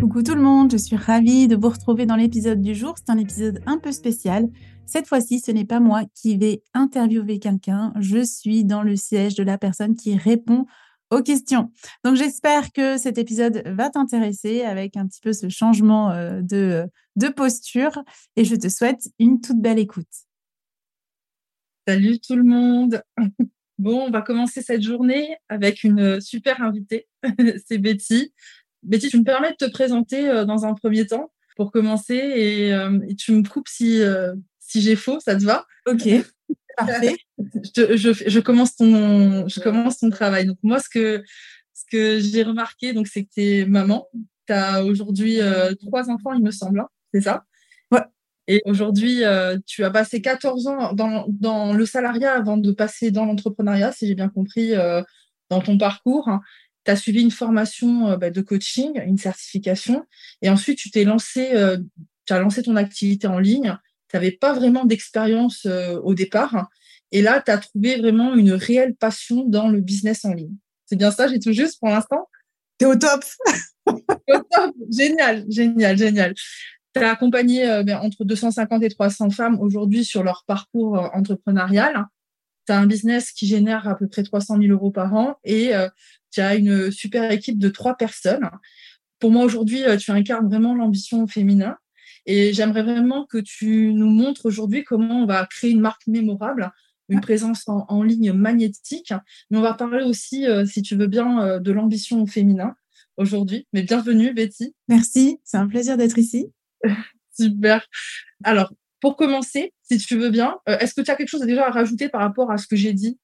[0.00, 2.94] Coucou tout le monde, je suis ravie de vous retrouver dans l'épisode du jour.
[2.96, 4.48] C'est un épisode un peu spécial.
[4.86, 9.34] Cette fois-ci, ce n'est pas moi qui vais interviewer quelqu'un, je suis dans le siège
[9.34, 10.64] de la personne qui répond
[11.10, 11.70] aux questions.
[12.02, 16.86] Donc j'espère que cet épisode va t'intéresser avec un petit peu ce changement euh, de,
[17.16, 18.02] de posture
[18.36, 20.08] et je te souhaite une toute belle écoute.
[21.86, 23.02] Salut tout le monde.
[23.80, 27.08] Bon, on va commencer cette journée avec une super invitée,
[27.66, 28.34] c'est Betty.
[28.82, 32.72] Betty, tu me permets de te présenter euh, dans un premier temps pour commencer et,
[32.72, 35.66] euh, tu me coupes si, euh, si j'ai faux, ça te va?
[35.86, 36.08] Ok,
[36.76, 37.16] parfait.
[37.76, 40.46] je, je, je, commence ton, je commence ton travail.
[40.46, 41.22] Donc moi, ce que,
[41.74, 44.08] ce que j'ai remarqué, donc, c'est que tu es maman.
[44.46, 45.38] Tu as aujourd'hui
[45.80, 47.44] trois enfants, il me semble, hein, c'est ça?
[47.90, 48.02] Ouais.
[48.48, 49.22] Et aujourd'hui,
[49.66, 54.06] tu as passé 14 ans dans, dans, le salariat avant de passer dans l'entrepreneuriat, si
[54.06, 54.72] j'ai bien compris,
[55.50, 56.28] dans ton parcours
[56.84, 60.04] tu as suivi une formation euh, bah, de coaching, une certification,
[60.42, 61.78] et ensuite tu t'es lancé, euh,
[62.26, 63.76] tu as lancé ton activité en ligne.
[64.08, 66.68] Tu n'avais pas vraiment d'expérience euh, au départ.
[67.12, 70.54] Et là, tu as trouvé vraiment une réelle passion dans le business en ligne.
[70.86, 72.28] C'est bien ça, j'ai tout juste pour l'instant?
[72.78, 73.24] Tu es au top
[73.86, 76.34] Au top Génial, génial, génial.
[76.94, 82.06] Tu as accompagné ben, entre 250 et 300 femmes aujourd'hui sur leur parcours entrepreneurial.
[82.66, 85.72] Tu as un business qui génère à peu près 300 000 euros par an et
[86.30, 88.50] tu as une super équipe de trois personnes.
[89.20, 91.76] Pour moi, aujourd'hui, euh, tu incarnes vraiment l'ambition féminin.
[92.26, 96.70] Et j'aimerais vraiment que tu nous montres aujourd'hui comment on va créer une marque mémorable,
[97.08, 99.12] une présence en, ligne magnétique.
[99.50, 102.74] Mais on va parler aussi, euh, si tu veux bien, euh, de l'ambition féminin
[103.16, 103.66] aujourd'hui.
[103.72, 104.74] Mais bienvenue, Betty.
[104.88, 106.52] Merci, c'est un plaisir d'être ici.
[107.38, 107.86] Super.
[108.44, 111.70] Alors, pour commencer, si tu veux bien, est-ce que tu as quelque chose déjà à
[111.70, 113.18] rajouter par rapport à ce que j'ai dit?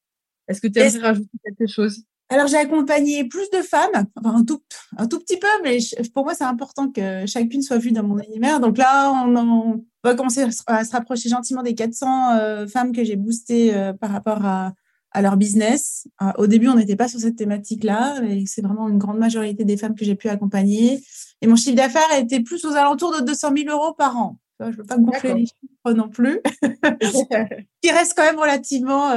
[0.48, 2.02] Est-ce que tu aimerais rajouter quelque chose?
[2.28, 4.60] Alors, j'ai accompagné plus de femmes, enfin un tout,
[4.96, 5.78] un tout petit peu, mais
[6.12, 8.58] pour moi, c'est important que chacune soit vue dans mon univers.
[8.58, 13.16] Donc là, on, va commencer à se rapprocher gentiment des 400 euh, femmes que j'ai
[13.16, 14.72] boostées euh, par rapport à,
[15.12, 16.08] à leur business.
[16.20, 19.64] Euh, au début, on n'était pas sur cette thématique-là, mais c'est vraiment une grande majorité
[19.64, 21.02] des femmes que j'ai pu accompagner.
[21.42, 24.38] Et mon chiffre d'affaires était plus aux alentours de 200 000 euros par an.
[24.58, 26.40] Je ne veux pas gonfler les chiffres non plus,
[27.82, 29.12] qui reste quand même relativement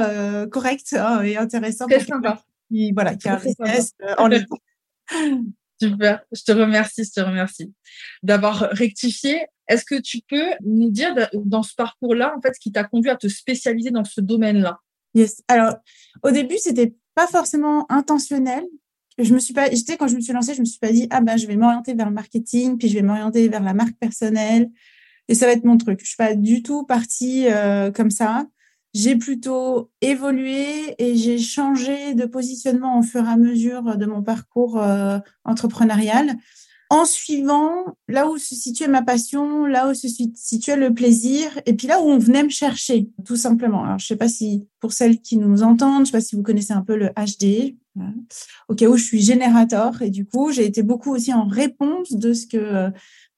[0.50, 1.86] correct hein, et intéressant.
[1.86, 4.30] Très sympa qui, voilà, qui a un euh, en.
[5.82, 7.72] Super, je te remercie, je te remercie
[8.22, 9.46] d'avoir rectifié.
[9.66, 13.10] Est-ce que tu peux nous dire dans ce parcours-là, en fait, ce qui t'a conduit
[13.10, 14.78] à te spécialiser dans ce domaine-là?
[15.14, 15.42] Yes.
[15.48, 15.76] Alors,
[16.22, 18.64] au début, c'était pas forcément intentionnel.
[19.16, 21.06] Je me suis pas, j'étais quand je me suis lancée, je me suis pas dit
[21.10, 23.96] ah ben je vais m'orienter vers le marketing, puis je vais m'orienter vers la marque
[23.98, 24.68] personnelle
[25.30, 26.00] et ça va être mon truc.
[26.02, 28.44] Je suis pas du tout partie euh, comme ça
[28.94, 34.22] j'ai plutôt évolué et j'ai changé de positionnement au fur et à mesure de mon
[34.22, 36.36] parcours euh, entrepreneurial
[36.92, 41.74] en suivant là où se situait ma passion, là où se situait le plaisir, et
[41.74, 43.84] puis là où on venait me chercher, tout simplement.
[43.84, 46.42] Alors, je sais pas si, pour celles qui nous entendent, je sais pas si vous
[46.42, 47.76] connaissez un peu le HD,
[48.68, 52.12] au cas où je suis générateur, et du coup, j'ai été beaucoup aussi en réponse
[52.12, 52.90] de ce que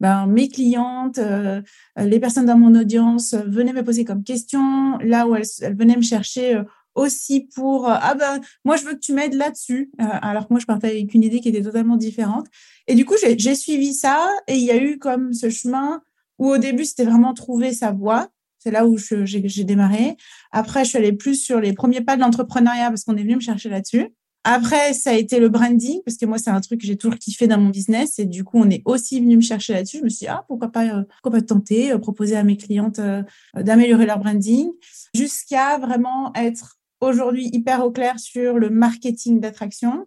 [0.03, 1.63] ben, mes clientes, euh,
[1.97, 6.03] les personnes dans mon audience venaient me poser comme question, là où elles, venaient me
[6.03, 6.65] chercher euh,
[6.97, 9.93] aussi pour euh, ah ben moi je veux que tu m'aides là-dessus.
[9.99, 12.49] Alors que moi je partais avec une idée qui était totalement différente.
[12.89, 16.03] Et du coup j'ai suivi ça et il y a eu comme ce chemin
[16.41, 18.29] où au début c'était vraiment trouver sa voie.
[18.59, 20.17] C'est là où j'ai démarré.
[20.51, 23.37] Après je suis allée plus sur les premiers pas de l'entrepreneuriat parce qu'on est venu
[23.37, 24.09] me chercher là-dessus
[24.45, 27.17] après, ça a été le branding, parce que moi, c'est un truc que j'ai toujours
[27.17, 28.19] kiffé dans mon business.
[28.19, 29.99] Et du coup, on est aussi venu me chercher là-dessus.
[29.99, 32.57] Je me suis dit, ah, pourquoi pas, euh, pourquoi pas tenter, euh, proposer à mes
[32.57, 33.23] clientes euh,
[33.55, 34.69] d'améliorer leur branding,
[35.15, 40.07] jusqu'à vraiment être aujourd'hui hyper au clair sur le marketing d'attraction.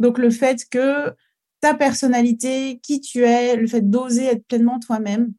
[0.00, 1.14] Donc, le fait que
[1.60, 5.32] ta personnalité, qui tu es, le fait d'oser être pleinement toi-même,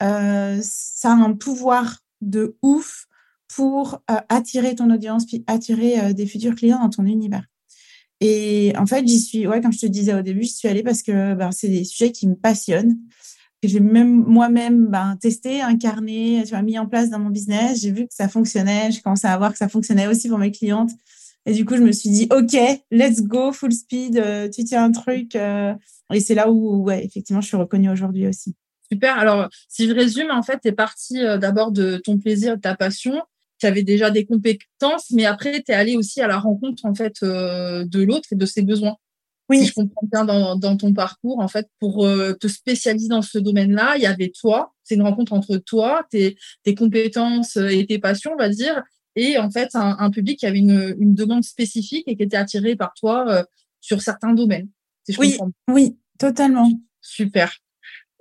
[0.00, 3.06] ça a un pouvoir de ouf
[3.54, 7.44] pour attirer ton audience, puis attirer des futurs clients dans ton univers.
[8.20, 10.82] Et en fait, j'y suis, ouais, comme je te disais au début, je suis allée
[10.82, 12.96] parce que ben, c'est des sujets qui me passionnent.
[13.62, 17.80] Que j'ai même moi-même ben, testé, incarné, tu mis en place dans mon business.
[17.80, 18.90] J'ai vu que ça fonctionnait.
[18.90, 20.90] J'ai commencé à voir que ça fonctionnait aussi pour mes clientes.
[21.46, 22.56] Et du coup, je me suis dit, OK,
[22.90, 25.36] let's go, full speed, euh, tu tiens un truc.
[25.36, 25.74] Euh,
[26.12, 28.56] et c'est là où, effectivement, je suis reconnue aujourd'hui aussi.
[28.90, 29.18] Super.
[29.18, 32.60] Alors, si je résume, en fait, tu es partie euh, d'abord de ton plaisir, de
[32.60, 33.22] ta passion.
[33.58, 36.94] Tu avais déjà des compétences, mais après, tu es allée aussi à la rencontre, en
[36.94, 38.96] fait, de l'autre et de ses besoins.
[39.48, 39.60] Oui.
[39.60, 42.06] Si je comprends bien dans, dans ton parcours, en fait, pour
[42.40, 44.74] te spécialiser dans ce domaine-là, il y avait toi.
[44.82, 48.82] C'est une rencontre entre toi, tes, tes compétences et tes passions, on va dire,
[49.16, 52.76] et en fait un, public qui avait une, une, demande spécifique et qui était attiré
[52.76, 53.44] par toi euh,
[53.80, 54.68] sur certains domaines.
[55.18, 55.38] oui,
[55.68, 56.70] oui, totalement.
[57.00, 57.56] Super.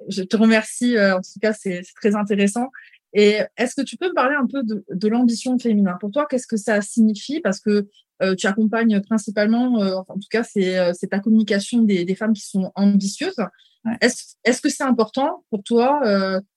[0.08, 0.96] Je te remercie.
[0.96, 2.70] Euh, en tout cas, c'est très intéressant.
[3.18, 5.98] Et est-ce que tu peux me parler un peu de, de l'ambition féminin?
[6.00, 7.40] Pour toi, qu'est-ce que ça signifie?
[7.40, 7.88] Parce que
[8.22, 12.72] euh, tu accompagnes principalement, en tout cas, c'est ta communication des, des, femmes qui sont
[12.76, 13.40] ambitieuses.
[14.02, 16.02] Est-ce est -ce que c'est important pour toi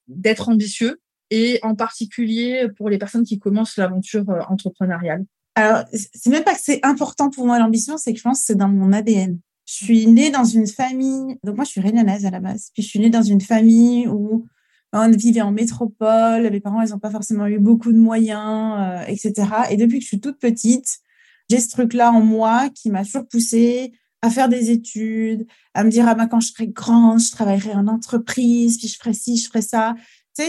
[0.08, 1.00] d'être ambitieux?
[1.30, 5.24] Et en particulier pour les personnes qui commencent l'aventure euh, entrepreneuriale?
[5.54, 8.46] Alors, c'est même pas que c'est important pour moi l'ambition, c'est que je pense que
[8.46, 9.38] c'est dans mon ADN.
[9.66, 12.82] Je suis née dans une famille, donc moi je suis réunionnaise à la base, puis
[12.82, 14.46] je suis née dans une famille où
[14.92, 19.04] on vivait en métropole, mes parents ils n'ont pas forcément eu beaucoup de moyens, euh,
[19.06, 19.32] etc.
[19.70, 20.98] Et depuis que je suis toute petite,
[21.50, 23.92] j'ai ce truc-là en moi qui m'a toujours poussée
[24.22, 27.72] à faire des études, à me dire ah ben quand je serai grande, je travaillerai
[27.74, 29.94] en entreprise, puis je ferai ci, je ferai ça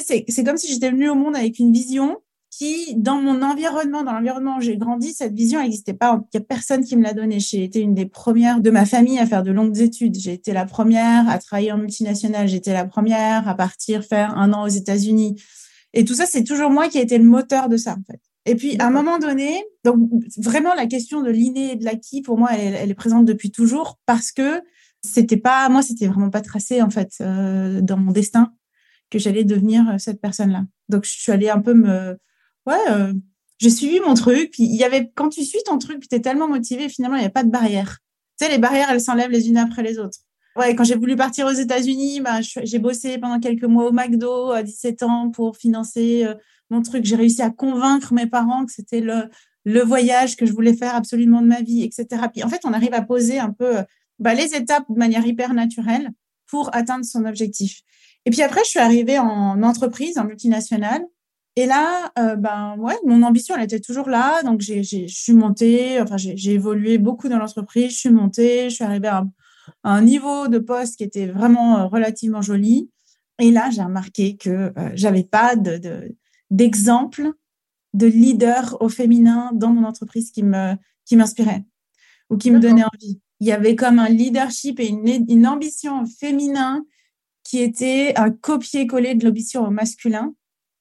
[0.01, 2.17] c'est comme si j'étais venue au monde avec une vision
[2.49, 6.19] qui, dans mon environnement, dans l'environnement où j'ai grandi, cette vision n'existait pas.
[6.33, 7.39] Il n'y a personne qui me l'a donnée.
[7.39, 10.15] J'ai été une des premières de ma famille à faire de longues études.
[10.15, 12.47] J'ai été la première à travailler en multinationale.
[12.47, 15.35] J'ai été la première à partir faire un an aux États-Unis.
[15.93, 18.19] Et tout ça, c'est toujours moi qui ai été le moteur de ça, en fait.
[18.45, 22.21] Et puis, à un moment donné, donc vraiment, la question de l'inné et de l'acquis,
[22.21, 24.61] pour moi, elle, est présente depuis toujours parce que
[25.03, 28.53] c'était pas, moi, c'était vraiment pas tracé, en fait, euh, dans mon destin
[29.09, 30.63] que j'allais devenir euh, cette personne-là.
[30.87, 32.17] Donc, je suis allée un peu me...
[32.65, 33.13] Ouais, euh,
[33.57, 34.57] j'ai suivi mon truc.
[34.57, 35.11] Il y avait...
[35.15, 37.49] Quand tu suis ton truc, tu es tellement motivé, finalement, il n'y a pas de
[37.49, 37.99] barrière.
[38.39, 40.19] Tu sais, les barrières, elles s'enlèvent les unes après les autres.
[40.55, 44.51] Ouais, quand j'ai voulu partir aux États-Unis, bah, j'ai bossé pendant quelques mois au McDo
[44.51, 46.33] à 17 ans pour financer euh,
[46.69, 47.05] mon truc.
[47.05, 49.29] J'ai réussi à convaincre mes parents que c'était le,
[49.83, 52.23] voyage que je voulais faire absolument de ma vie, etc.
[52.33, 53.75] Puis en fait, on arrive à poser un peu
[54.17, 56.09] bah, les étapes de manière hyper naturelle
[56.47, 57.81] pour atteindre son objectif.
[58.25, 61.03] Et puis après, je suis arrivée en entreprise, en multinationale.
[61.55, 64.41] Et là, euh, ben ouais, mon ambition, elle était toujours là.
[64.43, 67.91] Donc, j'ai, je suis montée, enfin, j'ai évolué beaucoup dans l'entreprise.
[67.91, 69.25] Je suis montée, je suis arrivée à,
[69.83, 72.89] un niveau de poste qui était vraiment euh, relativement joli.
[73.39, 76.15] Et là, j'ai remarqué que euh, j'avais pas de,
[76.49, 77.31] d'exemple
[77.93, 80.75] de, leader au féminin dans mon entreprise qui me
[81.05, 81.65] qui m'inspirait
[82.29, 83.19] ou qui me donnait envie.
[83.39, 86.85] Il y avait comme un leadership et une, une ambition féminin
[87.43, 90.33] qui était un copier-coller de l'ambition au masculin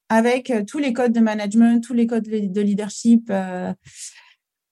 [0.09, 3.29] avec euh, tous les codes de management, tous les codes de leadership.
[3.29, 3.71] Euh,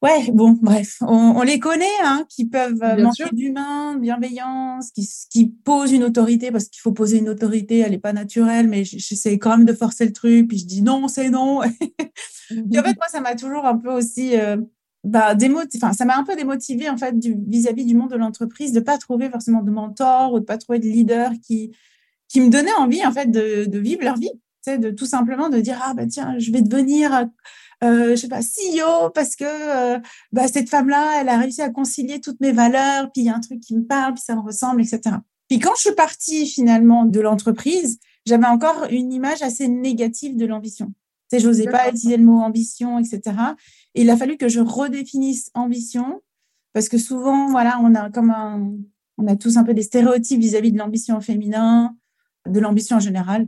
[0.02, 5.50] ouais, bon, bref, on, les connaît, hein, qui peuvent euh, manquer d'humain, bienveillance, qui, qui
[5.64, 9.38] posent une autorité, parce qu'il faut poser une autorité, elle n'est pas naturelle, mais j'essaie
[9.38, 11.62] quand même de forcer le truc, puis je dis non, c'est non.
[12.50, 14.34] puis en fait, moi, ça m'a toujours un peu aussi
[15.04, 15.36] bah,
[15.76, 18.98] enfin, ça m'a un peu démotivé en fait vis-à-vis du monde de l'entreprise de pas
[18.98, 21.72] trouver forcément de mentor ou de pas trouver de leader qui
[22.28, 24.32] qui me donnait envie en fait de, de vivre leur vie,
[24.76, 27.28] de tout simplement de dire ah bah tiens je vais devenir
[27.84, 30.00] euh, je sais pas CEO parce que euh,
[30.32, 33.30] bah, cette femme là elle a réussi à concilier toutes mes valeurs puis il y
[33.30, 35.18] a un truc qui me parle puis ça me ressemble etc.
[35.48, 40.46] Puis quand je suis partie finalement de l'entreprise j'avais encore une image assez négative de
[40.46, 40.94] l'ambition.
[41.32, 43.22] Je n'osais pas utiliser le mot ambition, etc.
[43.96, 46.22] Et il a fallu que je redéfinisse ambition
[46.74, 48.72] parce que souvent, voilà, on a comme un,
[49.18, 51.96] on a tous un peu des stéréotypes vis-à-vis de l'ambition féminin,
[52.48, 53.48] de l'ambition en général.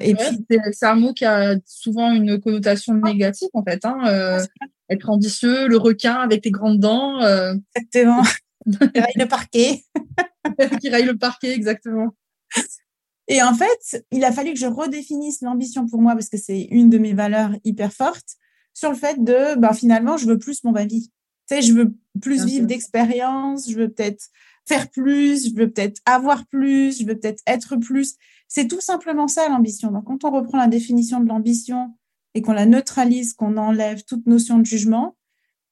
[0.00, 3.84] Et puis, c'est un mot qui a souvent une connotation négative, en fait.
[3.84, 4.40] Hein, euh,
[4.88, 7.20] être ambitieux, le requin avec tes grandes dents.
[7.22, 7.54] Euh...
[7.74, 8.22] Exactement.
[8.94, 9.82] qui raille le parquet.
[10.80, 12.14] qui raille le parquet, exactement.
[13.28, 16.62] Et en fait, il a fallu que je redéfinisse l'ambition pour moi parce que c'est
[16.70, 18.36] une de mes valeurs hyper fortes
[18.74, 21.10] sur le fait de, ben, finalement, je veux plus mon vie.
[21.48, 24.24] Tu sais, je veux plus vivre d'expérience, je veux peut-être
[24.66, 28.16] faire plus, je veux peut-être avoir plus, je veux peut-être être plus.
[28.48, 29.90] C'est tout simplement ça l'ambition.
[29.90, 31.94] Donc, quand on reprend la définition de l'ambition
[32.34, 35.16] et qu'on la neutralise, qu'on enlève toute notion de jugement,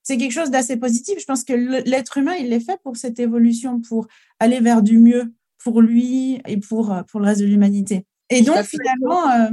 [0.03, 1.19] c'est quelque chose d'assez positif.
[1.19, 4.07] Je pense que l'être humain, il est fait pour cette évolution, pour
[4.39, 5.33] aller vers du mieux
[5.63, 8.05] pour lui et pour, pour le reste de l'humanité.
[8.29, 9.49] Et donc, finalement, euh,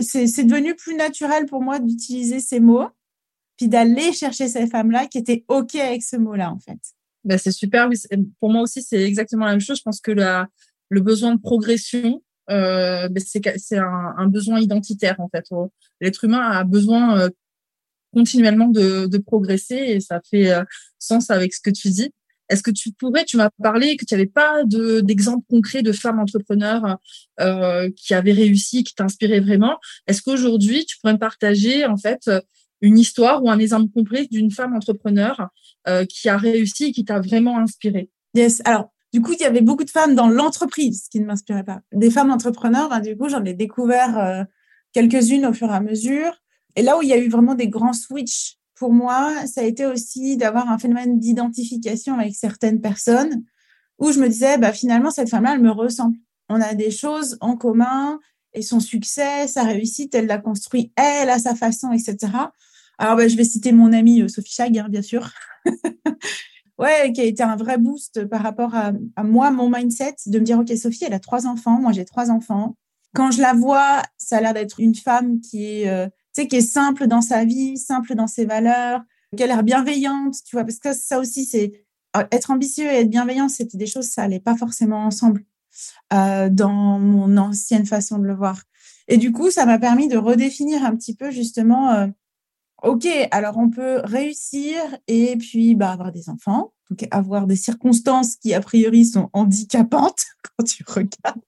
[0.00, 2.88] c'est devenu plus naturel pour moi d'utiliser ces mots,
[3.56, 6.78] puis d'aller chercher ces femmes-là qui étaient OK avec ce mot-là, en fait.
[7.24, 7.88] Ben, c'est super.
[8.38, 9.78] Pour moi aussi, c'est exactement la même chose.
[9.78, 10.48] Je pense que la,
[10.88, 15.44] le besoin de progression, euh, ben, c'est un, un, besoin identitaire, en fait.
[16.00, 17.28] L'être humain a besoin euh,
[18.12, 20.64] continuellement de, de, progresser et ça fait euh,
[20.98, 22.10] sens avec ce que tu dis.
[22.48, 26.18] Est-ce que tu pourrais, tu m'as parlé que tu n'avais pas d'exemple concret de femmes
[26.18, 26.98] entrepreneurs
[27.38, 29.78] euh, qui avaient réussi, qui t'inspiraient vraiment.
[30.08, 32.28] Est-ce qu'aujourd'hui, tu pourrais me partager en fait
[32.80, 35.48] une histoire ou un exemple complet d'une femme entrepreneur
[35.88, 38.62] euh, qui a réussi qui t'a vraiment inspiré Yes.
[38.64, 41.80] Alors, du coup, il y avait beaucoup de femmes dans l'entreprise qui ne m'inspiraient pas.
[41.92, 44.44] Des femmes entrepreneurs, ben, du coup, j'en ai découvert euh,
[44.92, 46.32] quelques-unes au fur et à mesure.
[46.76, 49.64] Et là où il y a eu vraiment des grands switches pour moi, ça a
[49.64, 53.42] été aussi d'avoir un phénomène d'identification avec certaines personnes
[53.98, 56.16] où je me disais, bah, finalement, cette femme-là, elle me ressemble.
[56.48, 58.18] On a des choses en commun
[58.54, 62.16] et son succès, sa réussite, elle l'a construit, elle, à sa façon, etc.
[63.00, 65.30] Alors, bah, je vais citer mon amie euh, Sophie Chag, hein, bien sûr.
[66.78, 68.92] ouais, qui a été un vrai boost par rapport à,
[69.24, 72.30] moi, mon mindset, de me dire, OK, Sophie, elle a trois enfants, moi, j'ai trois
[72.30, 72.76] enfants.
[73.14, 75.88] Quand je la vois, ça a l'air d'être une femme qui est...
[75.88, 79.02] Euh, qui est simple dans sa vie, simple dans ses valeurs,
[79.36, 81.84] qui a l'air bienveillante, tu vois, parce que ça aussi, c'est
[82.16, 85.44] euh, être ambitieux et être bienveillant, c'était des choses, ça allait pas forcément ensemble
[86.14, 88.62] euh, dans mon ancienne façon de le voir.
[89.06, 92.10] Et du coup, ça m'a permis de redéfinir un petit peu justement,
[92.82, 98.36] ok, alors on peut réussir et puis bah, avoir des enfants, donc avoir des circonstances
[98.36, 100.24] qui a priori sont handicapantes
[100.56, 101.40] quand tu regardes.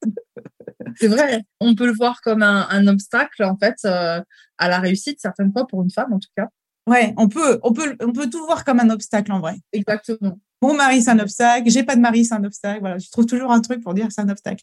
[0.97, 4.21] C'est vrai, on peut le voir comme un, obstacle en fait euh,
[4.59, 6.49] à la réussite certaines fois pour une femme en tout cas.
[6.89, 9.57] Ouais, on peut, on peut, on peut tout voir comme un obstacle en vrai.
[9.73, 10.39] Exactement.
[10.61, 12.81] Mon mari c'est un obstacle, j'ai pas de mari c'est un obstacle.
[12.81, 14.63] Voilà, je trouve toujours un truc pour dire c'est un obstacle.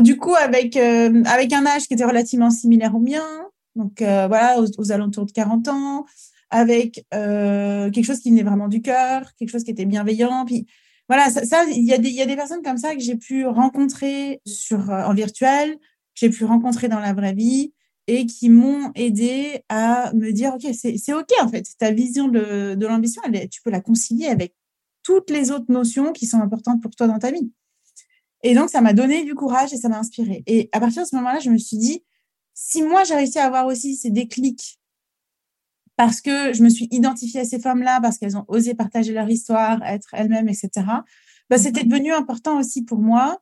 [0.00, 3.24] Du coup, avec euh, avec un âge qui était relativement similaire au mien,
[3.78, 6.04] donc euh, voilà, aux, alentours de 40 ans,
[6.50, 10.66] avec quelque chose qui venait vraiment du cœur, quelque chose qui était bienveillant, puis
[11.08, 13.46] voilà, ça, il y, a des, y a des personnes comme ça que j'ai pu
[13.46, 15.80] rencontrer sur, euh, en virtuel, que
[16.14, 17.72] j'ai pu rencontrer dans la vraie vie
[18.06, 22.74] et qui m'ont aidé à me dire, OK, c'est OK en fait, ta vision de,
[22.74, 24.54] de l'ambition, tu peux la concilier avec
[25.02, 27.50] toutes les autres notions qui sont importantes pour toi dans ta vie.
[28.42, 30.42] Et donc, ça m'a donné du courage et ça m'a inspiré.
[30.46, 32.04] Et à partir de ce moment-là, je me suis dit,
[32.60, 34.80] si moi, j'ai réussi à avoir aussi ces déclics
[35.94, 39.30] parce que je me suis identifiée à ces femmes-là, parce qu'elles ont osé partager leur
[39.30, 40.68] histoire, être elles-mêmes, etc.
[40.76, 41.04] Bah,
[41.52, 41.58] mhm.
[41.58, 43.40] c'était devenu important aussi pour moi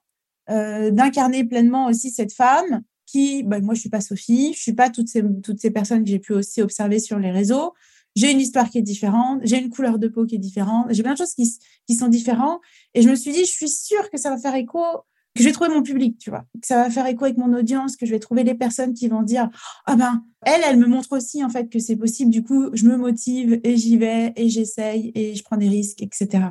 [0.50, 4.75] euh, d'incarner pleinement aussi cette femme qui, bah, moi, je suis pas Sophie, je suis
[4.75, 7.73] pas toutes ces, toutes ces personnes que j'ai pu aussi observer sur les réseaux.
[8.16, 11.02] J'ai une histoire qui est différente, j'ai une couleur de peau qui est différente, j'ai
[11.02, 12.61] plein de choses qui, qui sont différentes.
[12.92, 14.82] Et je me suis dit, je suis sûre que ça va faire écho
[15.37, 17.52] que je vais trouver mon public, tu vois, que ça va faire écho avec mon
[17.52, 19.49] audience, que je vais trouver les personnes qui vont dire
[19.87, 22.31] ah ben elle, elle me montre aussi en fait que c'est possible.
[22.31, 26.02] Du coup, je me motive et j'y vais et j'essaye et je prends des risques,
[26.02, 26.49] etc.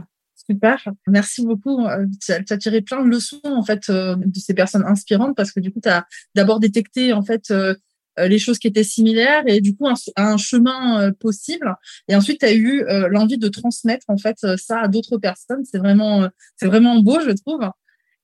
[0.48, 1.86] Super, merci beaucoup.
[1.86, 5.52] Euh, tu as, tiré plein de leçons en fait euh, de ces personnes inspirantes parce
[5.52, 7.74] que du coup, tu as d'abord détecté en fait euh,
[8.18, 11.76] les choses qui étaient similaires et du coup un, un chemin possible.
[12.08, 15.66] Et ensuite, tu as eu l'envie de transmettre en fait ça à d'autres personnes.
[15.66, 17.60] C'est vraiment, c'est vraiment beau, je trouve.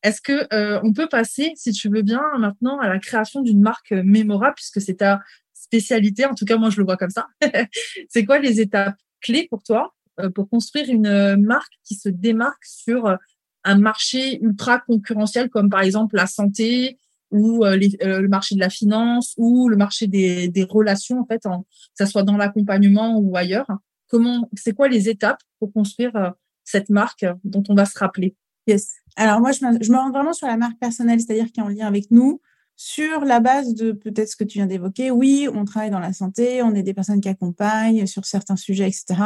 [0.03, 3.62] Est-ce que euh, on peut passer, si tu veux bien, maintenant à la création d'une
[3.62, 5.22] marque mémorable, puisque c'est ta
[5.53, 6.25] spécialité.
[6.25, 7.27] En tout cas, moi, je le vois comme ça.
[8.10, 12.10] c'est quoi les étapes clés pour toi euh, pour construire une euh, marque qui se
[12.10, 13.15] démarque sur
[13.63, 16.98] un marché ultra concurrentiel, comme par exemple la santé
[17.29, 22.05] ou le marché de la finance ou le marché des, relations, en fait, en, ça
[22.05, 23.67] soit dans l'accompagnement ou ailleurs?
[24.10, 26.34] Comment, c'est quoi les étapes pour construire
[26.65, 28.36] cette marque dont on va se rappeler?
[28.68, 28.89] Yes.
[29.15, 31.88] Alors moi, je me, rends vraiment sur la marque personnelle, c'est-à-dire qui est en lien
[31.88, 32.41] avec nous,
[32.75, 35.12] sur la base de peut-être ce que tu viens d'évoquer.
[35.12, 38.88] Oui, on travaille dans la santé, on est des personnes qui accompagnent sur certains sujets,
[38.88, 39.22] etc.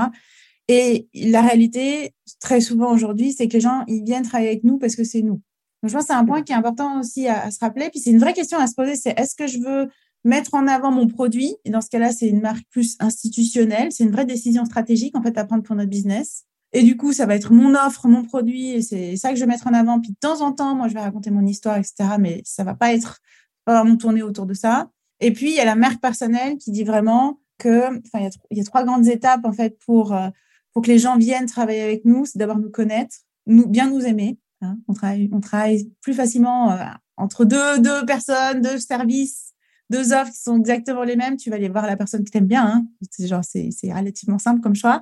[0.67, 4.77] Et la réalité, très souvent aujourd'hui, c'est que les gens, ils viennent travailler avec nous
[4.77, 5.41] parce que c'est nous.
[5.83, 7.89] Donc, je pense que c'est un point qui est important aussi à, à se rappeler.
[7.91, 9.89] Puis c'est une vraie question à se poser, c'est est-ce que je veux
[10.25, 11.55] mettre en avant mon produit?
[11.63, 13.91] Et dans ce cas-là, c'est une marque plus institutionnelle.
[13.91, 16.45] C'est une vraie décision stratégique, en fait, à prendre pour notre business.
[16.75, 19.39] Et du coup, ça va être mon offre, mon produit, et c'est ça que je
[19.39, 20.01] vais mettre en avant.
[20.01, 22.17] Puis de temps en temps, moi, je vais raconter mon histoire, etc.
[22.19, 23.21] Mais ça va pas être
[23.65, 24.89] vraiment tourner autour de ça.
[25.21, 28.59] Et puis, il y a la marque personnelle qui dit vraiment que, enfin, il y,
[28.59, 30.27] a trois grandes étapes, en fait, pour, euh,
[30.73, 32.25] pour que les gens viennent travailler avec nous.
[32.25, 33.15] C'est d'abord nous connaître,
[33.45, 34.37] nous, bien nous aimer.
[34.61, 34.77] Hein.
[34.89, 36.83] On, travaille, on travaille plus facilement euh,
[37.15, 39.53] entre deux, deux personnes, deux services,
[39.89, 41.37] deux offres qui sont exactement les mêmes.
[41.37, 42.65] Tu vas aller voir la personne qui t'aime bien.
[42.65, 42.85] Hein.
[43.11, 45.01] C'est genre, c'est relativement simple comme choix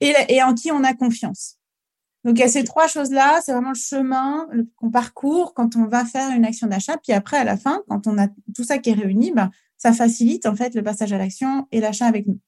[0.00, 1.58] et, en qui on a confiance.
[2.24, 3.40] Donc, il y a ces trois choses-là.
[3.44, 6.96] C'est vraiment le chemin qu'on parcourt quand on va faire une action d'achat.
[6.96, 9.92] Puis après, à la fin, quand on a tout ça qui est réuni, ben, ça
[9.92, 12.40] facilite en fait le passage à l'action et l'achat avec nous.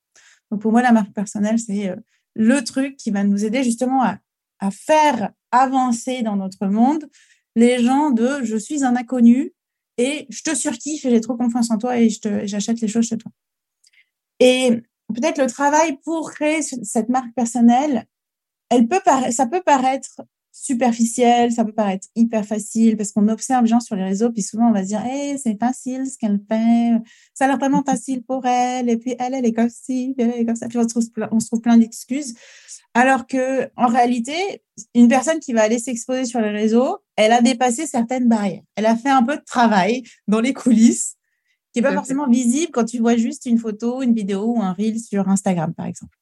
[0.50, 1.96] Donc, pour moi, la marque personnelle, c'est euh,
[2.34, 4.18] le truc qui va nous aider justement à,
[4.60, 7.06] à faire avancer dans notre monde
[7.54, 9.52] les gens de je suis un inconnu
[9.98, 12.08] et je te surkiffe et j'ai trop confiance en toi et
[12.44, 13.30] j'achète les choses chez toi.
[14.40, 14.70] Et
[15.14, 18.06] peut-être le travail pour créer cette marque personnelle,
[18.70, 19.00] elle peut
[19.30, 20.22] ça peut paraître
[20.52, 24.42] superficiel, ça peut paraître hyper facile parce qu'on observe les gens sur les réseaux, puis
[24.42, 26.92] souvent on va se dire, hey, c'est facile ce qu'elle fait,
[27.34, 30.30] ça a l'air tellement facile pour elle, et puis elle, elle est comme ci, elle
[30.30, 32.34] est comme ça, puis on se trouve, on se trouve plein d'excuses.
[32.94, 34.62] Alors que, en réalité,
[34.94, 38.62] une personne qui va aller s'exposer sur les réseaux, elle a dépassé certaines barrières.
[38.76, 41.16] Elle a fait un peu de travail dans les coulisses
[41.72, 44.72] qui n'est pas forcément visible quand tu vois juste une photo, une vidéo ou un
[44.72, 46.16] reel sur Instagram, par exemple.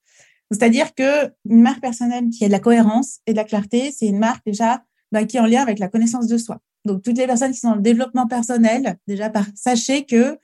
[0.50, 4.06] C'est-à-dire que une marque personnelle qui a de la cohérence et de la clarté, c'est
[4.06, 6.60] une marque déjà bah, qui est en lien avec la connaissance de soi.
[6.84, 10.38] Donc toutes les personnes qui sont dans le développement personnel, déjà par, sachez que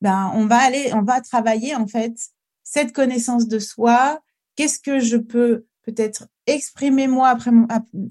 [0.00, 2.14] ben on va aller, on va travailler en fait
[2.62, 4.20] cette connaissance de soi.
[4.56, 7.50] Qu'est-ce que je peux peut-être exprimer moi après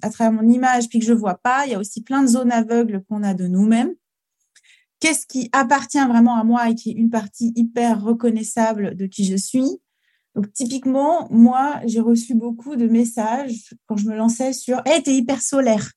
[0.02, 1.66] à, travers mon image, puis que je vois pas.
[1.66, 3.94] Il y a aussi plein de zones aveugles qu'on a de nous-mêmes.
[5.00, 9.26] Qu'est-ce qui appartient vraiment à moi et qui est une partie hyper reconnaissable de qui
[9.26, 9.82] je suis?
[10.36, 15.16] Donc, typiquement, moi, j'ai reçu beaucoup de messages quand je me lançais sur Hey, t'es
[15.16, 15.92] hyper solaire.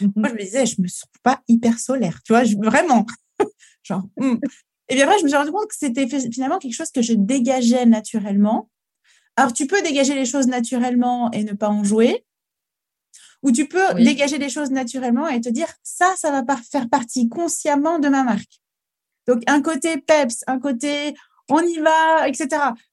[0.00, 0.12] Mm-hmm.
[0.14, 2.20] Moi, je me disais, je me sens pas hyper solaire.
[2.24, 3.06] Tu vois, vraiment.
[3.82, 4.36] Genre, hmm.
[4.88, 7.12] Et bien après, je me suis rendu compte que c'était finalement quelque chose que je
[7.12, 8.68] dégageais naturellement
[9.38, 12.26] alors, tu peux dégager les choses naturellement et ne pas en jouer,
[13.44, 17.28] ou tu peux dégager les choses naturellement et te dire, ça, ça va faire partie
[17.28, 18.60] consciemment de ma marque.
[19.28, 21.14] Donc, un côté peps, un côté
[21.48, 22.48] on y va, etc.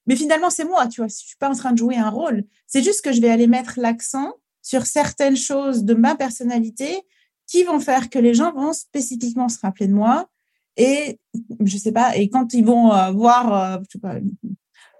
[0.05, 2.43] Mais finalement, c'est moi, tu vois, je suis pas en train de jouer un rôle.
[2.67, 7.01] C'est juste que je vais aller mettre l'accent sur certaines choses de ma personnalité
[7.47, 10.29] qui vont faire que les gens vont spécifiquement se rappeler de moi.
[10.77, 11.19] Et
[11.59, 14.19] je sais pas, et quand ils vont euh, voir, euh, je sais pas,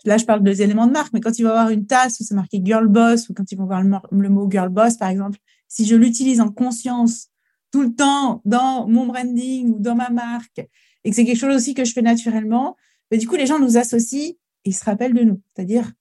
[0.06, 2.24] là, je parle des éléments de marque, mais quand ils vont avoir une tasse où
[2.24, 5.40] c'est marqué Girl Boss ou quand ils vont voir le, mot Girl Boss, par exemple,
[5.68, 7.30] si je l'utilise en conscience
[7.72, 10.60] tout le temps dans mon branding ou dans ma marque
[11.04, 12.76] et que c'est quelque chose aussi que je fais naturellement,
[13.12, 15.42] bah, du coup, les gens nous associent et ils se rappellent de nous.
[15.54, 15.92] C'est-à-dire,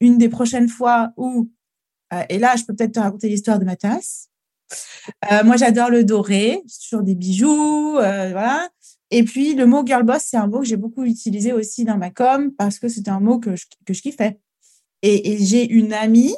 [0.00, 1.50] une des prochaines fois où,
[2.12, 4.28] euh, et là, je peux peut-être te raconter l'histoire de ma tasse.
[5.30, 8.68] Euh, moi, j'adore le doré, toujours des bijoux, euh, voilà.
[9.16, 11.96] Et puis, le mot girl boss, c'est un mot que j'ai beaucoup utilisé aussi dans
[11.96, 14.40] ma com parce que c'était un mot que je, que je kiffais.
[15.02, 16.34] Et, j'ai une amie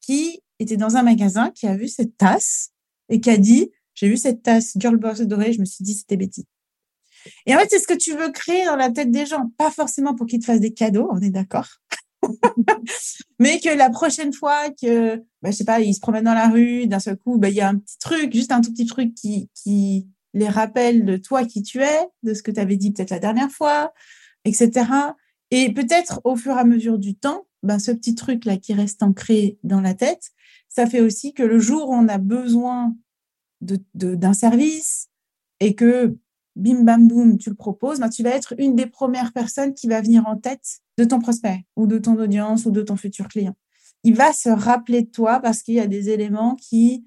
[0.00, 2.70] qui était dans un magasin qui a vu cette tasse
[3.08, 5.94] et qui a dit J'ai vu cette tasse girl boss dorée, je me suis dit
[5.94, 6.46] c'était Betty.
[7.46, 9.72] Et en fait, c'est ce que tu veux créer dans la tête des gens, pas
[9.72, 11.66] forcément pour qu'ils te fassent des cadeaux, on est d'accord.
[13.40, 16.48] mais que la prochaine fois que, bah, je sais pas, ils se promènent dans la
[16.48, 18.86] rue, d'un seul coup, bah, il y a un petit truc, juste un tout petit
[18.86, 22.92] truc qui, les rappels de toi qui tu es, de ce que tu avais dit
[22.92, 23.92] peut-être la dernière fois,
[24.44, 24.86] etc.
[25.50, 29.02] Et peut-être au fur et à mesure du temps, ben, ce petit truc-là qui reste
[29.02, 30.30] ancré dans la tête,
[30.68, 32.96] ça fait aussi que le jour où on a besoin
[33.60, 35.08] d'un de, service
[35.60, 36.16] et que
[36.56, 39.86] bim bam boum, tu le proposes, ben, tu vas être une des premières personnes qui
[39.86, 43.28] va venir en tête de ton prospect ou de ton audience ou de ton futur
[43.28, 43.54] client.
[44.04, 47.06] Il va se rappeler de toi parce qu'il y a des éléments qui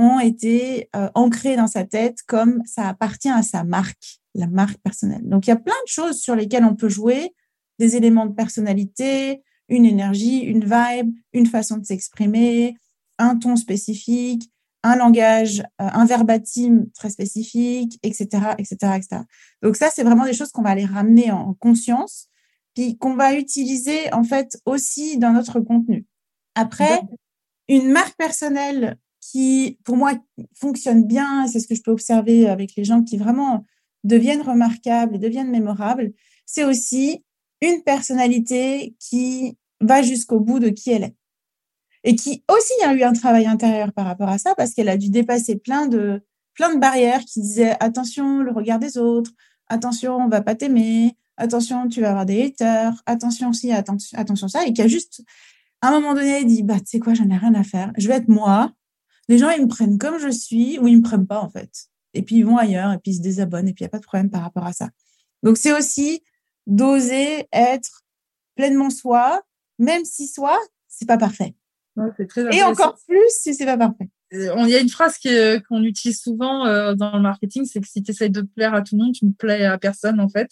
[0.00, 4.78] ont été euh, ancrés dans sa tête comme ça appartient à sa marque, la marque
[4.78, 5.28] personnelle.
[5.28, 7.34] Donc, il y a plein de choses sur lesquelles on peut jouer,
[7.78, 12.76] des éléments de personnalité, une énergie, une vibe, une façon de s'exprimer,
[13.18, 14.50] un ton spécifique,
[14.82, 19.22] un langage, euh, un verbatim très spécifique, etc., etc., etc.
[19.62, 22.28] Donc ça, c'est vraiment des choses qu'on va aller ramener en conscience,
[22.74, 26.06] puis qu'on va utiliser en fait aussi dans notre contenu.
[26.54, 27.00] Après,
[27.68, 30.12] une marque personnelle qui, pour moi,
[30.54, 33.64] fonctionne bien, c'est ce que je peux observer avec les gens qui vraiment
[34.04, 36.12] deviennent remarquables et deviennent mémorables,
[36.46, 37.24] c'est aussi
[37.60, 41.14] une personnalité qui va jusqu'au bout de qui elle est.
[42.02, 44.96] Et qui aussi a eu un travail intérieur par rapport à ça, parce qu'elle a
[44.96, 46.22] dû dépasser plein de,
[46.54, 49.32] plein de barrières qui disaient attention, le regard des autres,
[49.68, 54.48] attention, on va pas t'aimer, attention, tu vas avoir des haters, attention si, attention, attention
[54.48, 55.22] ça, et qui a juste,
[55.82, 58.08] à un moment donné, dit, bah, tu sais quoi, j'en ai rien à faire, je
[58.08, 58.72] vais être moi,
[59.30, 61.70] les gens, ils me prennent comme je suis ou ils me prennent pas, en fait.
[62.14, 63.90] Et puis, ils vont ailleurs et puis ils se désabonnent et puis il n'y a
[63.90, 64.90] pas de problème par rapport à ça.
[65.44, 66.24] Donc, c'est aussi
[66.66, 68.02] d'oser être
[68.56, 69.40] pleinement soi,
[69.78, 71.54] même si soi, c'est pas parfait.
[72.50, 74.08] et encore plus si c'est pas parfait.
[74.32, 75.16] Euh, il y a une phrase
[75.68, 78.82] qu'on utilise souvent euh, dans le marketing, c'est que si tu essayes de plaire à
[78.82, 80.50] tout le monde, tu ne plais à personne en fait.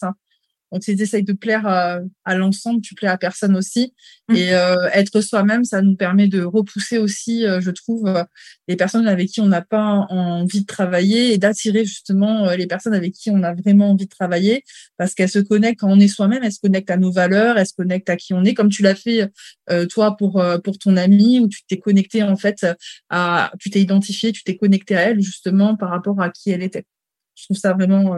[0.73, 3.95] Donc, si tu essayes de plaire à, l'ensemble, tu plais à personne aussi.
[4.29, 4.37] Mmh.
[4.37, 8.13] Et euh, être soi-même, ça nous permet de repousser aussi, euh, je trouve,
[8.69, 12.95] les personnes avec qui on n'a pas envie de travailler et d'attirer justement les personnes
[12.95, 14.63] avec qui on a vraiment envie de travailler
[14.97, 17.67] parce qu'elles se connectent quand on est soi-même, elles se connectent à nos valeurs, elles
[17.67, 19.31] se connectent à qui on est, comme tu l'as fait
[19.89, 22.67] toi pour pour ton ami où tu t'es connecté en fait
[23.09, 26.63] à, tu t'es identifié, tu t'es connecté à elle justement par rapport à qui elle
[26.63, 26.85] était.
[27.35, 28.15] Je trouve ça vraiment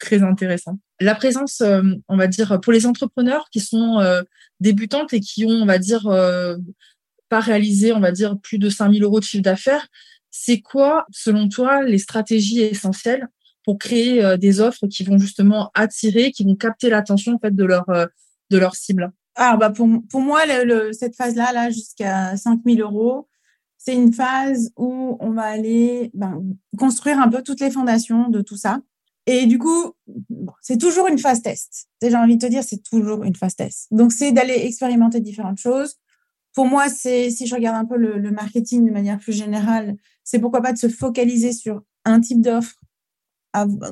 [0.00, 0.78] très intéressant.
[0.98, 4.22] La présence, euh, on va dire, pour les entrepreneurs qui sont euh,
[4.58, 6.56] débutantes et qui ont, on va dire, euh,
[7.28, 9.86] pas réalisé, on va dire, plus de 5000 euros de chiffre d'affaires,
[10.32, 13.28] c'est quoi, selon toi, les stratégies essentielles
[13.64, 17.64] pour créer des offres qui vont justement attirer, qui vont capter l'attention en fait de
[17.64, 19.12] leur de leur cible?
[19.34, 20.40] Ah bah pour, pour moi,
[20.92, 23.28] cette phase-là, là, jusqu'à 5000 euros,
[23.76, 26.42] c'est une phase où on va aller ben,
[26.78, 28.80] construire un peu toutes les fondations de tout ça.
[29.26, 29.92] Et du coup,
[30.60, 31.88] c'est toujours une phase test.
[32.02, 33.86] J'ai envie de te dire, c'est toujours une phase test.
[33.90, 35.96] Donc, c'est d'aller expérimenter différentes choses.
[36.54, 40.40] Pour moi, c'est si je regarde un peu le, marketing de manière plus générale, c'est
[40.40, 42.80] pourquoi pas de se focaliser sur un type d'offre,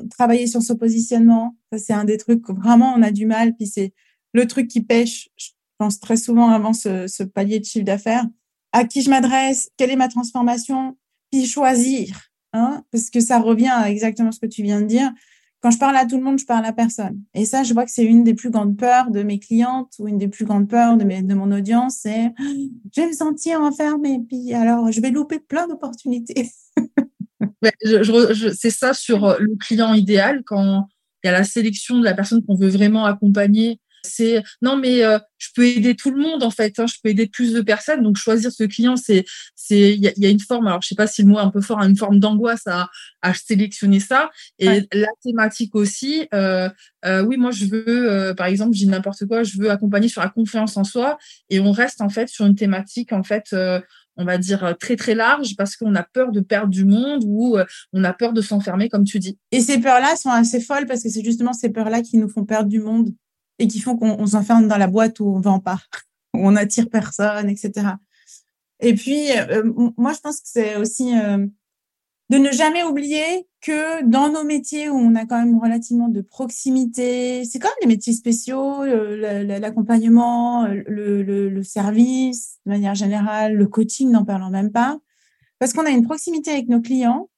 [0.09, 1.55] travailler sur ce positionnement.
[1.77, 3.55] C'est un des trucs que vraiment on a du mal.
[3.55, 3.93] Puis c'est
[4.33, 8.25] le truc qui pêche, je pense très souvent avant ce, ce palier de chiffre d'affaires.
[8.73, 9.69] À qui je m'adresse?
[9.77, 10.97] Quelle est ma transformation?
[11.31, 15.11] Puis choisir Hein, parce que ça revient à exactement ce que tu viens de dire.
[15.61, 17.21] Quand je parle à tout le monde, je parle à personne.
[17.33, 20.07] Et ça, je vois que c'est une des plus grandes peurs de mes clientes ou
[20.07, 22.33] une des plus grandes peurs de, mon audience, c'est
[22.95, 26.49] je vais me sentir enfermée, puis alors je vais louper plein d'opportunités.
[28.53, 30.87] c'est ça sur le client idéal quand
[31.23, 35.03] il y a la sélection de la personne qu'on veut vraiment accompagner c'est non, mais
[35.03, 36.79] euh, je peux aider tout le monde en fait.
[36.79, 38.03] Hein, je peux aider plus de personnes.
[38.03, 40.67] Donc choisir ce client, c'est c'est il y, a une forme.
[40.67, 42.89] Alors je sais pas si le mot est un peu fort, une forme d'angoisse à,
[43.21, 44.29] à sélectionner ça.
[44.57, 46.27] Et la thématique aussi.
[46.33, 46.69] Euh,
[47.05, 49.43] euh, oui, moi je veux, par exemple, je dis n'importe quoi.
[49.43, 51.17] Je veux accompagner sur la confiance en soi.
[51.49, 53.55] Et on reste en fait sur une thématique en fait
[54.21, 57.57] on va dire très très large parce qu'on a peur de perdre du monde ou
[57.93, 59.37] on a peur de s'enfermer comme tu dis.
[59.51, 62.43] Et ces peurs-là sont assez folles parce que c'est justement ces peurs-là qui nous font
[62.43, 63.13] perdre du monde
[63.59, 65.79] et qui font qu'on s'enferme dans la boîte où on vend pas,
[66.33, 67.87] où on attire personne, etc.
[68.79, 69.63] Et puis, euh,
[69.97, 71.45] moi, je pense que c'est aussi euh,
[72.29, 76.21] de ne jamais oublier que dans nos métiers où on a quand même relativement de
[76.21, 84.11] proximité, c'est quand même des métiers spéciaux, l'accompagnement, le, service de manière générale, le coaching,
[84.11, 84.97] n'en parlant même pas,
[85.57, 87.29] parce qu'on a une proximité avec nos clients.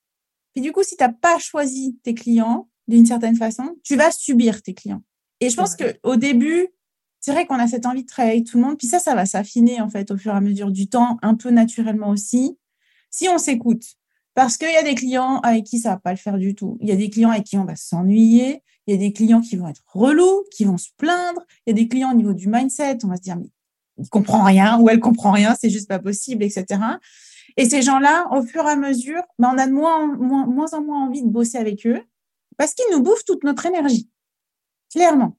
[0.54, 4.12] Puis du coup, si tu n'as pas choisi tes clients d'une certaine façon, tu vas
[4.12, 5.02] subir tes clients.
[5.42, 6.68] Et je pense qu'au début,
[7.20, 8.78] c'est vrai qu'on a cette envie de travailler avec tout le monde.
[8.78, 11.36] Puis ça, ça va s'affiner en fait au fur et à mesure du temps, un
[11.36, 12.58] peu naturellement aussi,
[13.10, 13.84] si on s'écoute.
[14.34, 16.78] Parce qu'il y a des clients avec qui ça va pas le faire du tout.
[16.80, 18.64] Il y a des clients avec qui on va s'ennuyer.
[18.88, 21.42] Il y a des clients qui vont être relous, qui vont se plaindre.
[21.66, 23.50] Il y a des clients au niveau du mindset, on va se dire mais
[23.98, 26.80] il comprend rien ou elle comprend rien, c'est juste pas possible, etc.
[27.58, 30.74] Et ces gens-là, au fur et à mesure, ben, on a de moins, moins, moins
[30.74, 32.02] en moins envie de bosser avec eux
[32.58, 34.11] parce qu'ils nous bouffent toute notre énergie
[34.92, 35.38] clairement.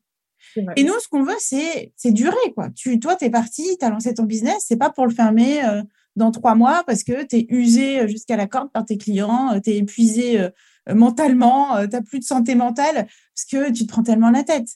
[0.77, 2.71] Et nous, ce qu'on veut, c'est, durer, quoi.
[2.71, 5.65] Tu, toi, tu es parti, tu as lancé ton business, c'est pas pour le fermer
[5.65, 5.83] euh,
[6.17, 9.55] dans trois mois parce que tu es usé euh, jusqu'à la corde par tes clients,
[9.55, 10.49] euh, tu es épuisé
[10.93, 14.69] mentalement, tu n'as plus de santé mentale parce que tu te prends tellement la tête.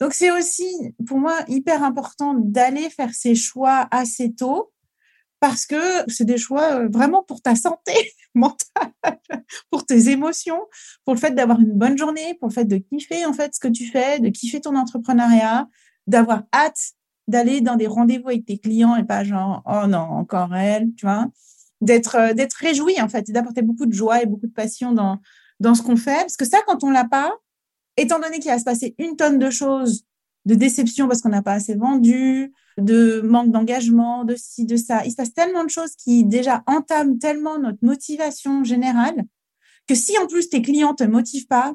[0.00, 4.72] Donc, c'est aussi, pour moi, hyper important d'aller faire ces choix assez tôt
[5.38, 5.76] parce que
[6.08, 7.92] c'est des choix vraiment pour ta santé
[8.34, 8.92] mentale,
[9.70, 10.60] pour tes émotions,
[11.04, 13.60] pour le fait d'avoir une bonne journée, pour le fait de kiffer en fait ce
[13.60, 15.68] que tu fais, de kiffer ton entrepreneuriat,
[16.06, 16.92] d'avoir hâte
[17.28, 21.06] d'aller dans des rendez-vous avec tes clients et pas genre oh non encore elle, tu
[21.06, 21.26] vois,
[21.80, 25.18] d'être d'être réjoui en fait et d'apporter beaucoup de joie et beaucoup de passion dans
[25.60, 27.32] dans ce qu'on fait parce que ça quand on l'a pas,
[27.96, 30.04] étant donné qu'il va se passer une tonne de choses
[30.46, 35.04] de déception parce qu'on n'a pas assez vendu, de manque d'engagement, de ci, de ça.
[35.04, 39.24] Il se passe tellement de choses qui déjà entament tellement notre motivation générale
[39.90, 41.74] que si en plus tes clients te motivent pas,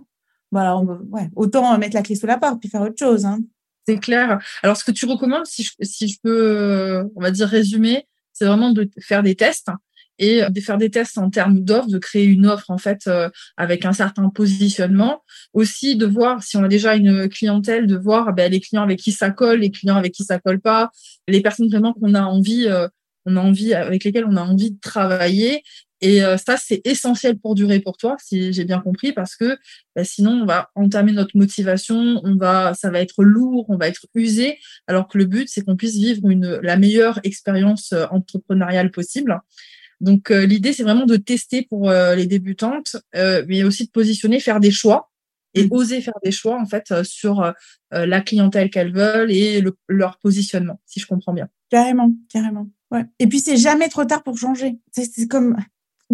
[0.52, 3.26] voilà, ouais, autant mettre la clé sous la porte puis faire autre chose.
[3.26, 3.40] Hein.
[3.86, 4.40] C'est clair.
[4.64, 8.46] Alors, ce que tu recommandes, si je, si je peux, on va dire, résumer, c'est
[8.46, 9.70] vraiment de faire des tests
[10.18, 13.30] et de faire des tests en termes d'offres, de créer une offre en fait euh,
[13.58, 15.24] avec un certain positionnement.
[15.52, 19.00] Aussi de voir si on a déjà une clientèle, de voir ben, les clients avec
[19.00, 20.90] qui ça colle, les clients avec qui ça colle pas,
[21.28, 22.88] les personnes vraiment qu'on a envie, euh,
[23.26, 25.64] on a envie avec lesquelles on a envie de travailler.
[26.06, 29.58] Et euh, ça, c'est essentiel pour durer pour toi, si j'ai bien compris, parce que
[29.96, 33.88] ben, sinon, on va entamer notre motivation, on va, ça va être lourd, on va
[33.88, 38.92] être usé, alors que le but, c'est qu'on puisse vivre une, la meilleure expérience entrepreneuriale
[38.92, 39.42] possible.
[40.02, 43.92] Donc euh, l'idée, c'est vraiment de tester pour euh, les débutantes, euh, mais aussi de
[43.92, 45.12] positionner, faire des choix
[45.54, 45.72] et mmh.
[45.72, 47.54] oser faire des choix en fait sur
[47.92, 51.48] la clientèle qu'elles veulent et leur positionnement, si je comprends bien.
[51.70, 52.68] Carrément, carrément.
[52.92, 53.06] Ouais.
[53.20, 54.80] Et puis c'est jamais trop tard pour changer.
[54.92, 55.56] C'est comme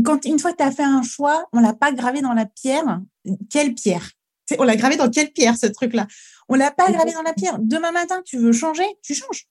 [0.03, 2.45] quand une fois que tu as fait un choix, on l'a pas gravé dans la
[2.45, 3.01] pierre.
[3.49, 4.11] Quelle pierre?
[4.57, 6.07] On l'a gravé dans quelle pierre ce truc-là?
[6.49, 7.57] On l'a pas gravé dans la pierre.
[7.59, 9.47] Demain matin, tu veux changer, tu changes.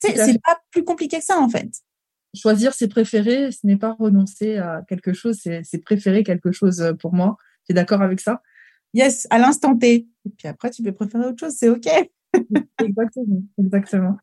[0.00, 1.70] C'est pas plus compliqué que ça en fait.
[2.34, 6.94] Choisir ses préférés, ce n'est pas renoncer à quelque chose, c'est préférer quelque chose euh,
[6.94, 7.36] pour moi.
[7.66, 8.42] Tu es d'accord avec ça?
[8.94, 10.08] Yes, à l'instant T.
[10.24, 11.86] Et puis après, tu peux préférer autre chose, c'est OK.
[12.82, 14.16] exactement, exactement.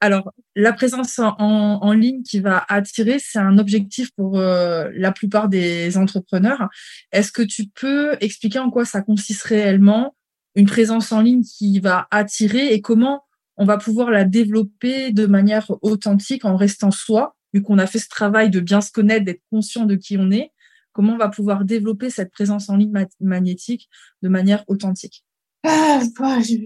[0.00, 5.48] Alors, la présence en, ligne qui va attirer, c'est un objectif pour euh, la plupart
[5.48, 6.68] des entrepreneurs.
[7.12, 10.14] Est-ce que tu peux expliquer en quoi ça consiste réellement,
[10.54, 13.24] une présence en ligne qui va attirer et comment
[13.56, 17.98] on va pouvoir la développer de manière authentique en restant soi, vu qu'on a fait
[17.98, 20.52] ce travail de bien se connaître, d'être conscient de qui on est,
[20.92, 23.88] comment on va pouvoir développer cette présence en ligne magnétique
[24.22, 25.25] de manière authentique?
[25.66, 26.00] Ah,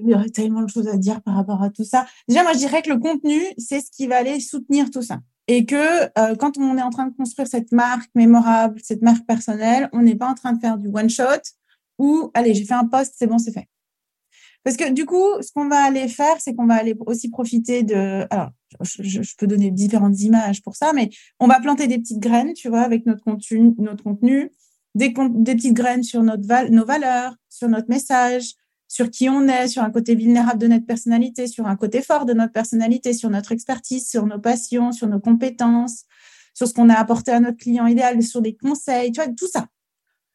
[0.06, 2.06] J'aurais tellement de choses à dire par rapport à tout ça.
[2.28, 5.20] Déjà, moi, je dirais que le contenu, c'est ce qui va aller soutenir tout ça.
[5.48, 9.26] Et que euh, quand on est en train de construire cette marque mémorable, cette marque
[9.26, 11.42] personnelle, on n'est pas en train de faire du one-shot
[11.98, 13.66] ou, allez, j'ai fait un post, c'est bon, c'est fait.
[14.64, 17.82] Parce que du coup, ce qu'on va aller faire, c'est qu'on va aller aussi profiter
[17.82, 18.26] de.
[18.30, 21.10] Alors, je, peux donner différentes images pour ça, mais
[21.40, 24.50] on va planter des petites graines, tu vois, avec notre contenu, notre contenu
[24.94, 28.54] des, petites graines sur nos valeurs, sur notre message,
[28.90, 32.26] sur qui on est, sur un côté vulnérable de notre personnalité, sur un côté fort
[32.26, 36.06] de notre personnalité, sur notre expertise, sur nos passions, sur nos compétences,
[36.54, 39.46] sur ce qu'on a apporté à notre client idéal, sur des conseils, tu vois, tout
[39.46, 39.68] ça.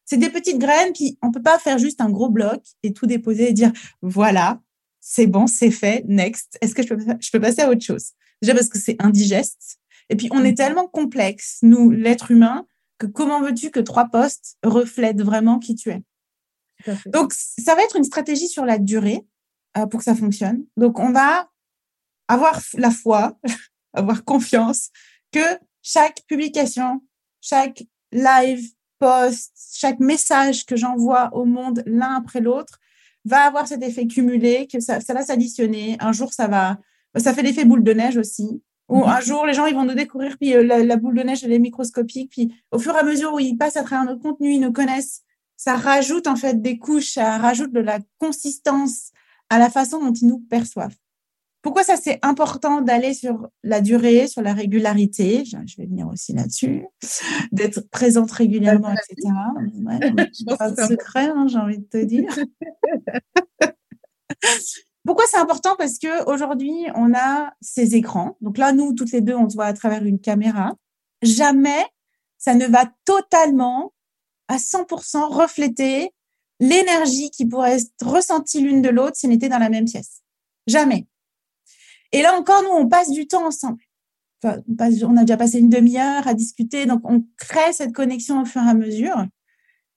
[0.06, 3.04] C'est des petites graines, puis on peut pas faire juste un gros bloc et tout
[3.04, 4.58] déposer et dire voilà,
[5.00, 6.56] c'est bon, c'est fait, next.
[6.62, 8.12] Est-ce que je peux, je peux passer à autre chose?
[8.40, 9.80] Déjà parce que c'est indigeste.
[10.08, 10.56] Et puis on est mm.
[10.56, 12.66] tellement complexe, nous, l'être humain,
[12.96, 16.02] que comment veux-tu que trois postes reflètent vraiment qui tu es?
[17.06, 19.26] Donc, ça va être une stratégie sur la durée
[19.76, 20.64] euh, pour que ça fonctionne.
[20.76, 21.48] Donc, on va
[22.28, 23.38] avoir la foi,
[23.94, 24.90] avoir confiance
[25.32, 27.02] que chaque publication,
[27.40, 32.78] chaque live, post, chaque message que j'envoie au monde l'un après l'autre
[33.24, 35.96] va avoir cet effet cumulé, que ça, va s'additionner.
[35.98, 36.78] Un jour, ça va,
[37.16, 38.62] ça fait l'effet boule de neige aussi.
[38.88, 39.08] Ou mhm.
[39.08, 41.42] un jour, les gens, ils vont nous découvrir, puis euh, la, la, boule de neige,
[41.42, 42.30] elle est microscopique.
[42.30, 44.72] Puis au fur et à mesure où ils passent à travers notre contenu, ils nous
[44.72, 45.22] connaissent
[45.56, 49.12] ça rajoute en fait des couches, ça rajoute de la consistance
[49.48, 50.96] à la façon dont ils nous perçoivent.
[51.62, 55.44] Pourquoi ça c'est important d'aller sur la durée, sur la régularité?
[55.44, 56.84] Je vais venir aussi là-dessus,
[57.50, 59.32] d'être présente régulièrement, etc.
[59.82, 59.98] Ouais,
[60.56, 62.28] pas de secret, hein, j'ai envie de te dire.
[65.04, 65.74] Pourquoi c'est important?
[65.76, 68.36] Parce que aujourd'hui on a ces écrans.
[68.40, 70.72] Donc là, nous toutes les deux, on se voit à travers une caméra.
[71.22, 71.84] Jamais
[72.38, 73.92] ça ne va totalement
[74.48, 76.10] à 100% refléter
[76.60, 80.22] l'énergie qui pourrait être ressentie l'une de l'autre si on était dans la même pièce.
[80.66, 81.06] Jamais.
[82.12, 83.82] Et là encore, nous, on passe du temps ensemble.
[84.42, 88.44] Enfin, on a déjà passé une demi-heure à discuter, donc on crée cette connexion au
[88.44, 89.26] fur et à mesure,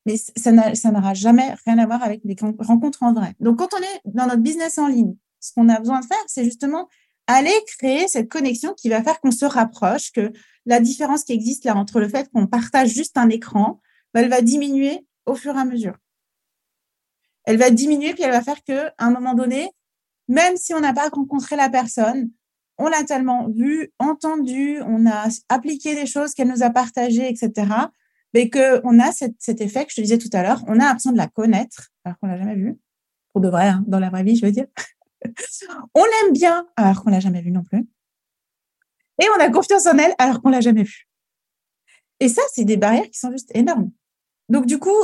[0.06, 0.52] mais ça
[0.92, 3.36] n'aura jamais rien à voir avec des rencontres en vrai.
[3.40, 6.24] Donc, quand on est dans notre business en ligne, ce qu'on a besoin de faire,
[6.28, 6.88] c'est justement
[7.28, 10.32] aller créer cette connexion qui va faire qu'on se rapproche, que
[10.66, 13.80] la différence qui existe là entre le fait qu'on partage juste un écran
[14.14, 15.96] elle va diminuer au fur et à mesure.
[17.46, 19.72] Elle va diminuer, puis elle va faire que, à un moment donné,
[20.28, 22.30] même si on n'a pas rencontré la personne,
[22.78, 27.68] on l'a tellement vu, entendu, on a appliqué des choses qu'elle nous a partagées, etc.,
[28.34, 31.12] mais qu'on a cet, effet que je te disais tout à l'heure, on a l'impression
[31.12, 32.80] de la connaître, alors qu'on l'a jamais vue,
[33.34, 34.68] pour de vrai, hein, dans la vraie vie, je veux dire.
[35.96, 37.88] on l'aime bien, alors qu'on l'a jamais vue non plus.
[39.22, 41.09] Et on a confiance en elle, alors qu'on l'a jamais vue.
[42.20, 43.92] Et ça, c'est des barrières qui sont juste énormes.
[44.50, 44.98] Donc, du coup,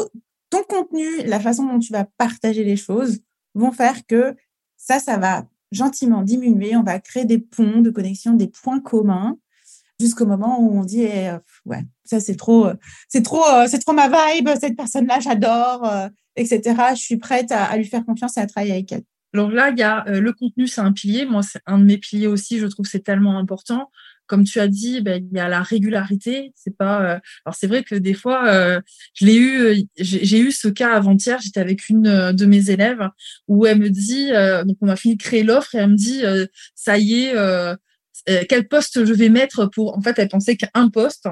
[0.50, 3.20] ton contenu, la façon dont tu vas partager les choses
[3.54, 4.36] vont faire que
[4.78, 6.76] ça, ça va gentiment diminuer.
[6.76, 9.38] On va créer des ponts de connexion, des points communs
[10.00, 11.32] jusqu'au moment où on dit eh,
[11.66, 12.68] ouais ça c'est trop
[13.08, 17.18] c'est trop euh, c'est trop ma vibe cette personne là j'adore euh, etc je suis
[17.18, 19.04] prête à, lui faire confiance et à travailler avec elle.
[19.34, 19.74] Alors là
[20.08, 21.26] euh, le contenu c'est un pilier.
[21.26, 22.60] Moi c'est un de mes piliers aussi.
[22.60, 23.90] Je trouve c'est tellement important
[24.28, 26.52] comme tu as dit, ben, il y a la régularité.
[26.56, 27.02] C'est pas.
[27.02, 28.82] Euh, alors c'est vrai que des fois, euh,
[29.14, 29.60] je l'ai eu.
[29.60, 31.40] Euh, j'ai eu ce cas avant-hier.
[31.42, 33.10] J'étais avec une de mes élèves
[33.48, 34.32] où elle me dit.
[34.66, 36.24] donc on m'a fini de créer l'offre et elle me dit
[36.76, 37.36] ça y est.
[38.48, 39.98] quel poste je vais mettre pour.
[39.98, 41.28] En fait, elle pensait qu'un poste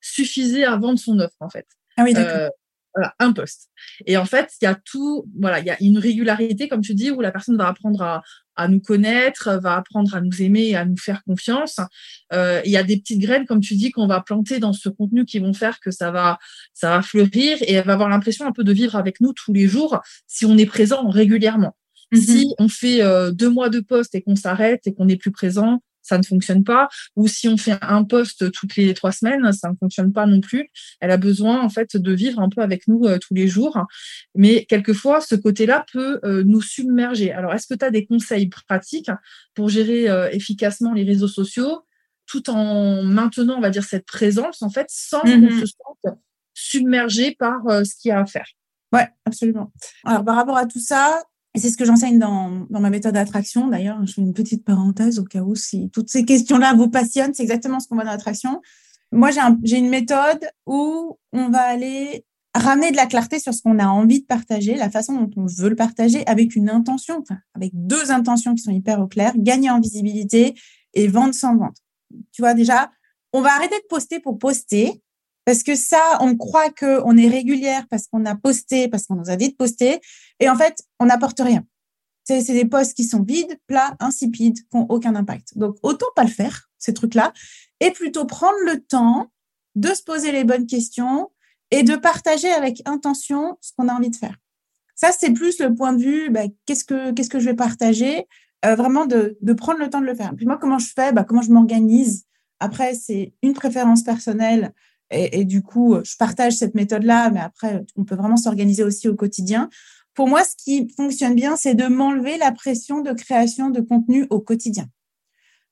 [0.00, 1.36] suffisait à vendre son offre.
[1.40, 1.66] En fait.
[1.96, 2.50] Ah oui, d'accord.
[2.94, 3.68] Voilà, un poste.
[4.06, 6.94] Et en fait, il y a tout, voilà, il y a une régularité, comme tu
[6.94, 8.22] dis, où la personne va apprendre à,
[8.58, 11.76] à nous connaître, va apprendre à nous aimer et à nous faire confiance.
[12.32, 14.88] Euh, il y a des petites graines, comme tu dis, qu'on va planter dans ce
[14.88, 16.38] contenu qui vont faire que ça va,
[16.74, 19.52] ça va fleurir et elle va avoir l'impression un peu de vivre avec nous tous
[19.52, 21.76] les jours si on est présent régulièrement.
[22.12, 22.20] Mm-hmm.
[22.20, 25.32] Si on fait euh, deux mois de poste et qu'on s'arrête et qu'on n'est plus
[25.32, 26.88] présent, ça ne fonctionne pas.
[27.16, 30.40] Ou si on fait un poste toutes les trois semaines, ça ne fonctionne pas non
[30.40, 30.68] plus.
[31.00, 33.78] Elle a besoin en fait de vivre un peu avec nous euh, tous les jours.
[34.34, 37.32] Mais quelquefois, ce côté-là peut euh, nous submerger.
[37.32, 39.10] Alors, est-ce que tu as des conseils pratiques
[39.54, 41.84] pour gérer euh, efficacement les réseaux sociaux
[42.26, 45.60] tout en maintenant, on va dire, cette présence en fait, sans qu'on mm-hmm.
[45.60, 46.18] se sente
[46.52, 48.46] submergé par ce qu'il y a à faire?
[48.92, 49.72] Ouais, absolument.
[50.04, 51.22] Alors, par rapport à tout ça,
[51.58, 53.66] et c'est ce que j'enseigne dans, dans, ma méthode d'attraction.
[53.66, 57.34] D'ailleurs, je fais une petite parenthèse au cas où si toutes ces questions-là vous passionnent,
[57.34, 58.62] c'est exactement ce qu'on voit dans l'attraction.
[59.10, 59.30] Moi,
[59.64, 63.88] j'ai une méthode où on va aller ramener de la clarté sur ce qu'on a
[63.88, 67.72] envie de partager, la façon dont on veut le partager, avec une intention, enfin, avec
[67.74, 70.54] deux intentions qui sont hyper au clair, gagner en visibilité
[70.94, 71.78] et vendre sans vente.
[72.30, 72.92] Tu vois, déjà,
[73.32, 75.02] on va arrêter de poster pour poster
[75.48, 79.30] parce que ça, on croit qu'on est régulière parce qu'on a posté, parce qu'on nous
[79.30, 79.98] a dit de poster.
[80.40, 81.64] Et en fait, on n'apporte rien.
[82.24, 85.56] C'est des posts qui sont vides, plats, insipides, qui n'ont aucun impact.
[85.56, 87.32] Donc, autant pas le faire, ces trucs-là,
[87.80, 89.32] et plutôt prendre le temps
[89.74, 91.30] de se poser les bonnes questions
[91.70, 94.36] et de partager avec intention ce qu'on a envie de faire.
[94.96, 98.26] Ça, c'est plus le point de vue, bah, qu'est-ce que que je vais partager,
[98.66, 100.34] euh, vraiment de, de, prendre le temps de le faire.
[100.36, 102.26] Puis moi, comment je fais, bah, comment je m'organise?
[102.60, 104.74] Après, c'est une préférence personnelle
[105.10, 109.14] et, du coup, je partage cette méthode-là, mais après, on peut vraiment s'organiser aussi au
[109.14, 109.70] quotidien.
[110.14, 114.26] Pour moi, ce qui fonctionne bien, c'est de m'enlever la pression de création de contenu
[114.30, 114.86] au quotidien.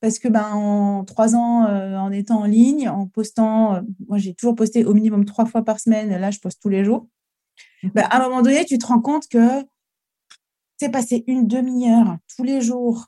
[0.00, 4.18] Parce que ben, en trois ans, euh, en étant en ligne, en postant, euh, moi
[4.18, 7.08] j'ai toujours posté au minimum trois fois par semaine, là je poste tous les jours.
[7.82, 7.90] Mhm.
[7.94, 9.64] Ben, à un moment donné, tu te rends compte que
[10.78, 13.06] c'est passé une demi-heure tous les jours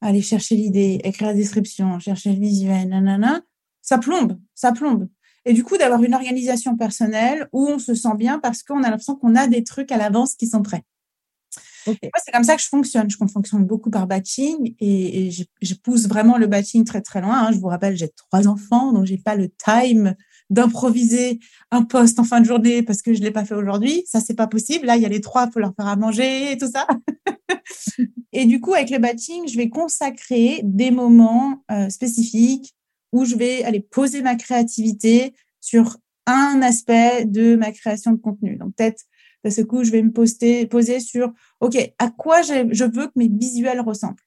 [0.00, 3.42] à aller chercher l'idée, écrire la description, chercher le visuel, nanana,
[3.82, 5.08] ça plombe, ça plombe.
[5.44, 8.90] Et du coup, d'avoir une organisation personnelle où on se sent bien parce qu'on a
[8.90, 10.84] l'impression qu'on a des trucs à l'avance qui sont prêts.
[11.84, 13.10] c'est comme ça que je fonctionne.
[13.10, 17.46] Je fonctionne beaucoup par batching et, je, pousse vraiment le batching très très loin.
[17.46, 17.52] Hein.
[17.52, 20.14] Je vous rappelle, j'ai trois enfants, donc j'ai pas le time
[20.48, 24.04] d'improviser un poste en fin de journée parce que je l'ai pas fait aujourd'hui.
[24.06, 24.86] Ça, c'est pas possible.
[24.86, 26.86] Là, il y a les trois, il faut leur faire à manger et tout ça.
[28.32, 32.74] et du coup, avec le batching, je vais consacrer des moments euh, spécifiques
[33.12, 38.56] où je vais aller poser ma créativité sur un aspect de ma création de contenu.
[38.56, 39.04] Donc peut-être
[39.44, 43.12] de ce coup, je vais me poster, poser sur, OK, à quoi je veux que
[43.16, 44.22] mes visuels ressemblent.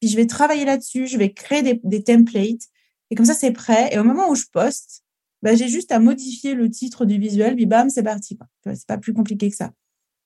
[0.00, 2.68] Puis je vais travailler là-dessus, je vais créer des, templates.
[3.10, 3.90] Et comme ça, c'est prêt.
[3.92, 5.04] Et au moment où je poste,
[5.42, 8.38] bah, j'ai juste à modifier le titre du visuel, puis bam, c'est parti.
[8.64, 9.72] C'est pas plus compliqué que ça.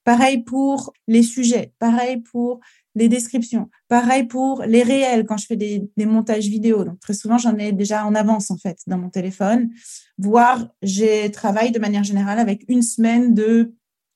[0.04, 2.60] Pareil pour les sujets, pareil pour
[2.94, 3.68] les descriptions.
[3.88, 6.84] Pareil pour les réels quand je fais des, montages vidéo.
[6.84, 9.70] Donc très souvent, j'en ai déjà en avance en fait dans mon téléphone.
[10.18, 13.74] Voire, j'ai travaille de manière générale avec une semaine de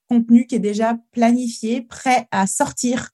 [0.08, 3.10] contenu qui est déjà planifié, prêt à sortir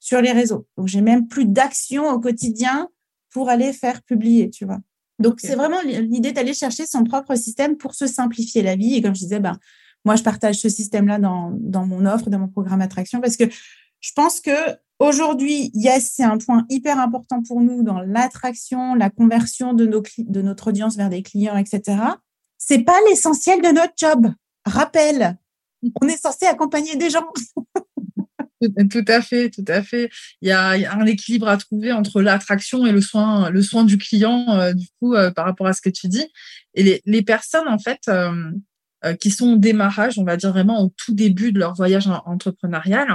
[0.00, 0.66] sur les réseaux.
[0.76, 2.88] Donc j'ai même plus d'action au quotidien
[3.30, 4.80] pour aller faire publier, tu vois.
[5.18, 8.94] Donc c'est vraiment l'idée d'aller chercher son propre système pour se simplifier la vie.
[8.94, 9.58] Et comme je disais, ben,
[10.04, 13.44] moi, je partage ce système-là dans, dans mon offre, dans mon programme attraction, parce que
[14.00, 14.50] je pense que
[14.98, 20.02] aujourd'hui, yes, c'est un point hyper important pour nous dans l'attraction, la conversion de, nos
[20.18, 21.98] de notre audience vers des clients, etc.
[22.58, 24.32] C'est pas l'essentiel de notre job.
[24.64, 25.36] Rappel,
[26.00, 27.26] on est censé accompagner des gens.
[28.90, 30.10] Tout à fait, tout à fait.
[30.42, 33.96] Il y a, un équilibre à trouver entre l'attraction et le soin, le soin du
[33.96, 36.26] client, euh, du coup, euh, par rapport à ce que tu dis.
[36.74, 40.92] Et les, personnes, en fait, euh, qui sont au démarrage, on va dire vraiment au
[40.94, 43.08] tout début de leur voyage entrepreneurial,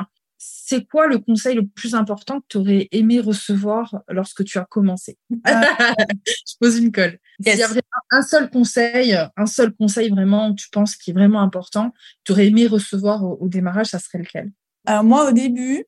[0.47, 4.65] c'est quoi le conseil le plus important que tu aurais aimé recevoir lorsque tu as
[4.65, 5.17] commencé?
[5.31, 7.19] Je pose une colle.
[7.43, 7.81] S'il y avait
[8.12, 12.47] un seul conseil, un seul conseil vraiment tu penses qui est vraiment important, tu aurais
[12.47, 14.51] aimé recevoir au, démarrage, ça serait lequel?
[14.86, 15.86] Alors moi, au début,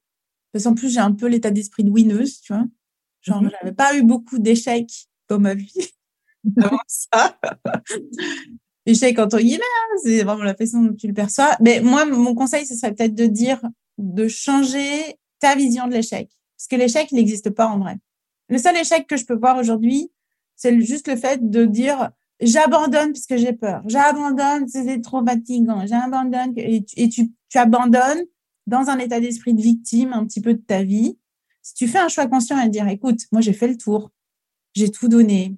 [0.52, 2.66] parce qu'en plus j'ai un peu l'état d'esprit de winneuse, tu vois.
[3.22, 3.52] Genre, mhm.
[3.52, 5.92] j'avais pas eu beaucoup d'échecs dans ma vie
[6.62, 7.40] avant ça.
[8.86, 11.56] Échecs entre guillemets, hein, c'est vraiment la façon dont tu le perçois.
[11.62, 13.62] Mais moi, mon conseil, ce serait peut-être de dire
[13.98, 16.30] de changer ta vision de l'échec.
[16.58, 17.98] Parce que l'échec, n'existe pas en vrai.
[18.50, 20.12] Le seul échec que je peux voir aujourd'hui,
[20.56, 23.84] c'est juste le fait de dire j'abandonne parce que j'ai peur.
[23.86, 25.86] J'abandonne, c'est trop fatigant.
[25.86, 28.24] J'abandonne et, tu, tu, abandonnes
[28.66, 31.18] dans un état d'esprit de victime un petit peu de ta vie.
[31.62, 34.12] Si tu fais un choix conscient et dire écoute, moi j'ai fait le tour,
[34.74, 35.58] j'ai tout donné.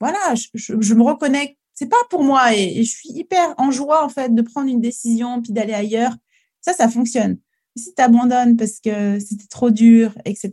[0.00, 1.58] Voilà, je, me reconnais.
[1.74, 4.80] C'est pas pour moi et, je suis hyper en joie en fait de prendre une
[4.80, 6.16] décision puis d'aller ailleurs.
[6.60, 7.38] Ça, ça fonctionne
[7.80, 10.52] si tu abandonnes parce que c'était trop dur, etc.,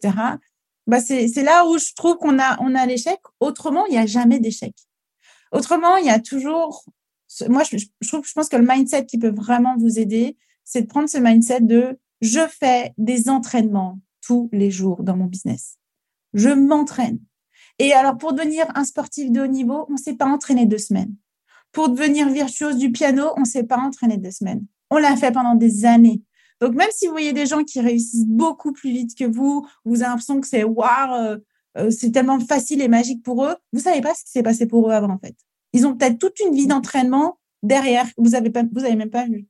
[0.88, 3.20] bah c'est là où je trouve qu'on a, l'échec.
[3.42, 4.74] Autrement, il n'y a jamais d'échec.
[5.52, 6.86] Autrement, il y a toujours.
[7.50, 11.10] Moi, je, je pense que le mindset qui peut vraiment vous aider, c'est de prendre
[11.10, 15.78] ce mindset de je fais des entraînements tous les jours dans mon business.
[16.34, 17.20] Je m'entraîne.
[17.80, 20.78] Et alors, pour devenir un sportif de haut niveau, on ne s'est pas entraîné deux
[20.78, 21.14] semaines.
[21.72, 24.66] Pour devenir virtuose du piano, on ne s'est pas entraîné deux semaines.
[24.90, 26.22] On l'a fait pendant des années.
[26.62, 30.02] Donc, même si vous voyez des gens qui réussissent beaucoup plus vite que vous, vous
[30.02, 31.38] avez l'impression que c'est waouh, euh,
[31.78, 34.66] euh, c'est tellement facile et magique pour eux, vous savez pas ce qui s'est passé
[34.66, 35.36] pour eux avant, en fait.
[35.74, 39.26] Ils ont peut-être toute une vie d'entraînement derrière, vous avez pas, vous avez même pas
[39.26, 39.48] vu.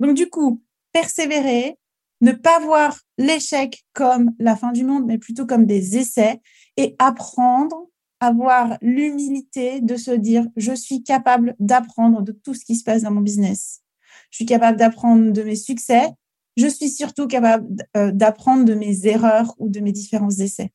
[0.00, 1.78] Donc, du coup, persévérer,
[2.20, 6.40] ne pas voir l'échec comme la fin du monde, mais plutôt comme des essais
[6.76, 7.88] et apprendre,
[8.20, 13.02] avoir l'humilité de se dire, je suis capable d'apprendre de tout ce qui se passe
[13.02, 13.80] dans mon business.
[14.30, 16.10] Je suis capable d'apprendre de mes succès.
[16.56, 20.72] Je suis surtout capable euh, d'apprendre de mes erreurs ou de mes différents essais.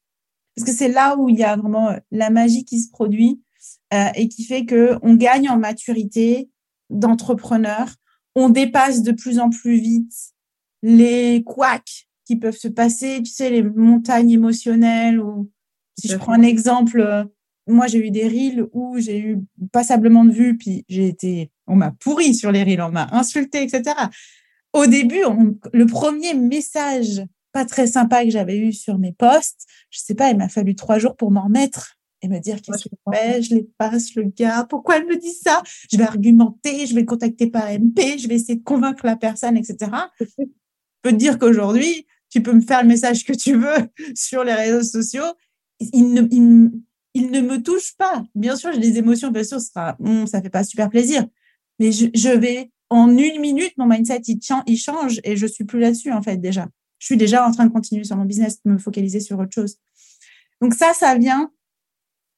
[0.56, 3.42] Parce que c'est là où il y a vraiment euh, la magie qui se produit
[3.94, 6.50] euh, et qui fait que on gagne en maturité
[6.90, 7.96] d'entrepreneur.
[8.36, 10.14] On dépasse de plus en plus vite
[10.82, 15.52] les couacs qui peuvent se passer, tu sais, les montagnes émotionnelles ou
[15.98, 17.24] si je prends un exemple, euh,
[17.68, 19.40] moi j'ai eu des reels où j'ai eu
[19.72, 23.64] passablement de vues, puis j'ai été, on m'a pourri sur les reels, on m'a insulté,
[23.64, 23.96] etc.
[24.76, 25.24] Au début,
[25.72, 27.24] le premier message
[27.54, 30.76] pas très sympa que j'avais eu sur mes posts, je sais pas, il m'a fallu
[30.76, 34.14] trois jours pour m'en remettre et me dire qu'est-ce que je fais, je les passe,
[34.16, 35.64] le gars, pourquoi elle me dit ça?
[35.90, 39.16] Je vais argumenter, je vais le contacter par MP, je vais essayer de convaincre la
[39.16, 39.90] personne, etc.
[41.02, 44.54] peux te dire qu'aujourd'hui, tu peux me faire le message que tu veux sur les
[44.54, 45.32] réseaux sociaux.
[45.80, 46.24] Il ne,
[47.14, 48.26] il, ne me touche pas.
[48.36, 51.26] Bien sûr, j'ai des émotions, bien sûr, ça ne ça fait pas super plaisir.
[51.80, 56.12] Mais je, vais, en une minute, mon mindset, il, change et je suis plus là-dessus,
[56.12, 56.68] en fait, déjà.
[57.00, 59.54] Je suis déjà en train de continuer sur mon business, de me focaliser sur autre
[59.54, 59.78] chose.
[60.62, 61.52] Donc ça, ça vient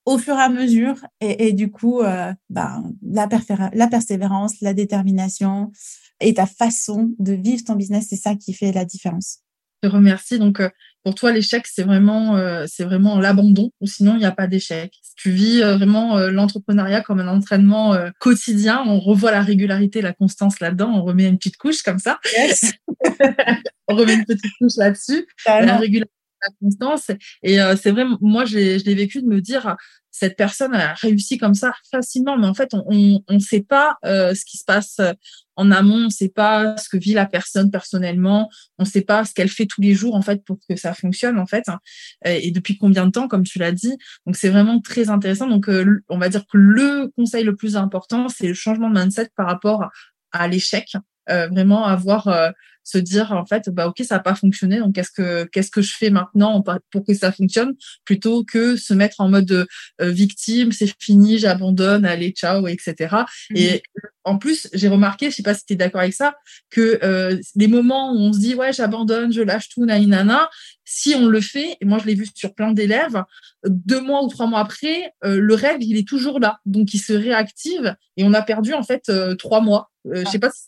[0.06, 1.06] au fur et à mesure.
[1.22, 3.28] Et, du coup, euh, ben, la,
[3.74, 5.72] la persévérance, la détermination,
[6.20, 9.40] et ta façon de vivre ton business, c'est ça qui fait la différence.
[9.84, 10.40] Je te remercie.
[10.40, 10.70] Donc, euh,
[11.04, 14.48] pour toi, l'échec, c'est vraiment, euh, c'est vraiment l'abandon, ou sinon, il n'y a pas
[14.48, 14.94] d'échec?
[15.16, 18.84] Tu vis euh, vraiment l'entrepreneuriat comme un entraînement quotidien.
[18.86, 20.92] On revoit la régularité, la constance là-dedans.
[20.94, 22.20] On remet une petite couche comme ça.
[23.88, 25.28] on remet une petite couche là-dessus.
[25.46, 27.12] La régularité, la constance.
[27.42, 29.76] Et c'est vrai, moi, je l'ai vécu de me dire,
[30.18, 34.34] cette personne a réussi comme ça facilement, mais en fait, on ne sait pas euh,
[34.34, 35.14] ce qui se passe euh,
[35.58, 39.02] en amont, on ne sait pas ce que vit la personne personnellement, on ne sait
[39.02, 41.68] pas ce qu'elle fait tous les jours en fait pour que ça fonctionne en fait,
[41.68, 41.80] hein.
[42.26, 43.98] et depuis combien de temps, comme tu l'as dit.
[44.26, 45.48] Donc c'est vraiment très intéressant.
[45.48, 49.00] Donc euh, on va dire que le conseil le plus important, c'est le changement de
[49.00, 49.90] mindset par rapport
[50.32, 50.96] à l'échec.
[51.28, 52.54] vraiment avoir
[52.88, 55.82] se dire en fait bah ok ça n'a pas fonctionné donc qu'est-ce que qu'est-ce que
[55.82, 57.74] je fais maintenant pour que ça fonctionne
[58.06, 59.66] plutôt que se mettre en mode euh,
[60.10, 63.82] victime c'est fini j'abandonne allez ciao etc et.
[64.28, 66.36] En plus j'ai remarqué je sais pas si tu es d'accord avec ça
[66.70, 70.50] que euh, les moments où on se dit ouais j'abandonne je lâche tout naïnana
[70.86, 73.24] si on le fait et moi je l'ai vu sur plein d'élèves
[73.66, 77.00] deux mois ou trois mois après euh, le rêve il est toujours là donc il
[77.00, 80.66] se réactive et on a perdu en fait trois mois je sais pas si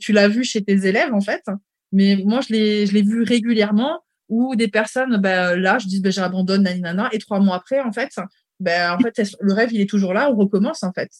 [0.00, 1.42] tu l'as vu chez tes élèves en fait,
[1.92, 6.10] mais moi je l'ai, je vu régulièrement où des personnes, bah, là, je dis, bah,
[6.10, 8.10] j'abandonne, nana, et trois mois après, en fait,
[8.58, 11.10] bah, en fait, le rêve, il est toujours là, on recommence, en fait.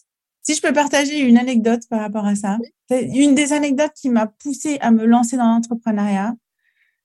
[0.47, 4.09] Si je peux partager une anecdote par rapport à ça, c'est une des anecdotes qui
[4.09, 6.35] m'a poussée à me lancer dans l'entrepreneuriat.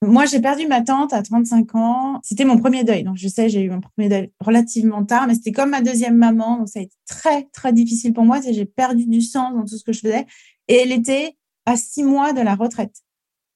[0.02, 2.20] Moi, j'ai perdu ma tante à 35 ans.
[2.22, 3.02] C'était mon premier deuil.
[3.02, 6.16] Donc, je sais, j'ai eu mon premier deuil relativement tard, mais c'était comme ma deuxième
[6.16, 6.58] maman.
[6.58, 8.40] Donc, ça a été très, très difficile pour moi.
[8.42, 10.26] J'ai perdu du sens dans tout ce que je faisais.
[10.68, 13.02] Et elle était à six mois de la retraite.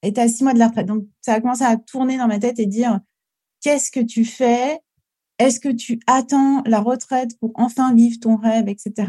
[0.01, 0.87] était à six mois de la retraite.
[0.87, 2.99] Donc, ça a commencé à tourner dans ma tête et dire,
[3.61, 4.79] qu'est-ce que tu fais?
[5.37, 9.07] Est-ce que tu attends la retraite pour enfin vivre ton rêve, etc.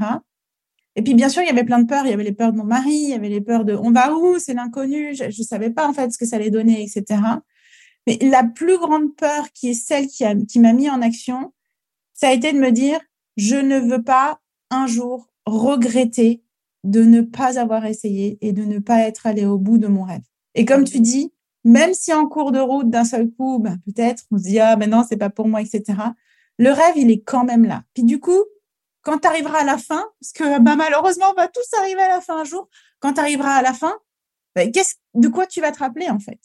[0.97, 2.07] Et puis, bien sûr, il y avait plein de peurs.
[2.07, 3.93] Il y avait les peurs de mon mari, il y avait les peurs de on
[3.93, 4.39] va où?
[4.39, 5.15] C'est l'inconnu.
[5.15, 7.21] Je ne savais pas, en fait, ce que ça allait donner, etc.
[8.07, 11.53] Mais la plus grande peur, qui est celle qui, qui m'a mis en action,
[12.15, 12.99] ça a été de me dire,
[13.37, 14.41] je ne veux pas
[14.71, 16.43] un jour regretter
[16.85, 20.05] de ne pas avoir essayé et de ne pas être allé au bout de mon
[20.05, 20.23] rêve.
[20.55, 21.33] Et comme tu dis,
[21.65, 24.77] même si en cours de route, d'un seul coup, ben, peut-être on se dit, ah,
[24.77, 25.83] mais non, c'est pas pour moi, etc.
[26.59, 27.83] Le rêve, il est quand même là.
[27.93, 28.39] Puis du coup,
[29.07, 32.09] quand tu arriveras à la fin, parce que ben, malheureusement, on va tous arriver à
[32.09, 33.95] la fin un jour, quand tu arriveras à la fin,
[34.57, 36.41] ben, qu'est-ce, de quoi tu vas te rappeler en fait?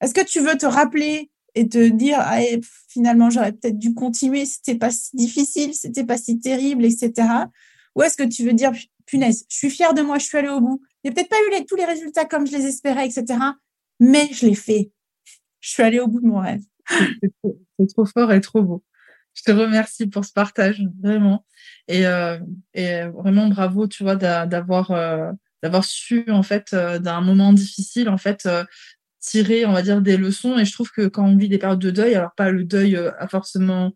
[0.00, 3.92] Est-ce que tu veux te rappeler et te dire, ah, eh, finalement, j'aurais peut-être dû
[3.92, 7.26] continuer, c'était pas si difficile, c'était pas si terrible, etc.
[7.96, 8.70] Ou est-ce que tu veux dire,
[9.04, 10.80] punaise, je suis fière de moi, je suis allée au bout.
[11.04, 13.36] J'ai peut-être pas eu tous les résultats comme je les espérais, etc.
[13.98, 14.92] Mais je l'ai fait.
[15.58, 16.62] Je suis allée au bout de mon rêve.
[17.80, 18.84] C'est trop fort et trop beau.
[19.34, 21.44] Je te remercie pour ce partage, vraiment.
[21.88, 22.38] Et, euh,
[22.74, 25.30] et vraiment bravo, tu vois, d'avoir euh,
[25.62, 28.48] d'avoir su, en fait, euh, d'un moment difficile, en fait,
[29.20, 30.58] tirer, on va dire, des leçons.
[30.58, 32.96] Et je trouve que quand on vit des périodes de deuil, alors pas le deuil
[32.96, 33.92] à forcément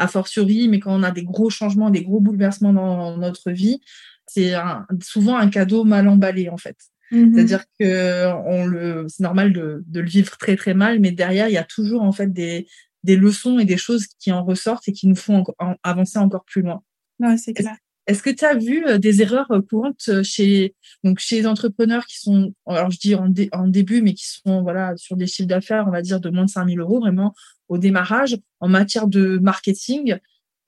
[0.00, 3.80] a fortiori, mais quand on a des gros changements, des gros bouleversements dans notre vie,
[4.26, 4.54] c'est
[5.02, 6.76] souvent un cadeau mal emballé, en fait.
[7.10, 11.10] Mmh C'est-à-dire que on le, c'est normal de, de, le vivre très très mal, mais
[11.10, 12.66] derrière il y a toujours en fait des,
[13.04, 15.44] des leçons et des choses qui en ressortent et qui nous font
[15.82, 16.82] avancer encore plus loin.
[17.20, 17.76] Ouais, c'est clair.
[18.08, 20.74] Est-ce que tu as vu euh, des erreurs euh, courantes euh, chez,
[21.04, 24.62] donc chez les entrepreneurs qui sont, alors je dis en, en début, mais qui sont
[24.62, 27.34] voilà, sur des chiffres d'affaires, on va dire, de moins de 5 000 euros, vraiment
[27.68, 30.16] au démarrage, en matière de marketing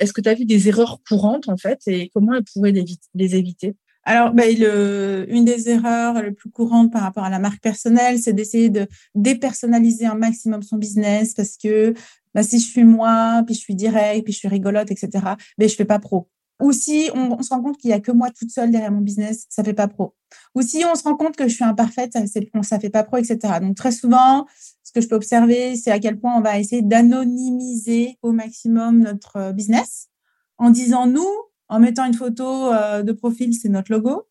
[0.01, 2.75] Est-ce que tu as vu des erreurs courantes, en fait, et comment elles pourraient
[3.15, 3.75] les éviter?
[4.05, 8.19] Alors, ben, le, une des erreurs les plus courantes par rapport à la marque personnelle,
[8.19, 11.95] c'est d'essayer de dépersonnaliser un maximum son business parce que
[12.35, 15.11] bah, si je suis moi, puis je suis direct, puis je suis rigolote, etc.,
[15.59, 16.29] mais je fais pas pro.
[16.61, 19.01] Ou si on, se rend compte qu'il y a que moi toute seule derrière mon
[19.01, 20.15] business, ça fait pas pro.
[20.55, 22.21] Ou si on se rend compte que je suis imparfaite, ça,
[22.63, 23.39] ça fait pas pro, etc.
[23.63, 24.47] Donc très souvent,
[24.83, 28.99] ce que je peux observer, c'est à quel point on va essayer d'anonymiser au maximum
[28.99, 30.09] notre euh, business
[30.59, 31.29] en disant nous,
[31.69, 34.29] en mettant une photo euh, de profil, c'est notre logo,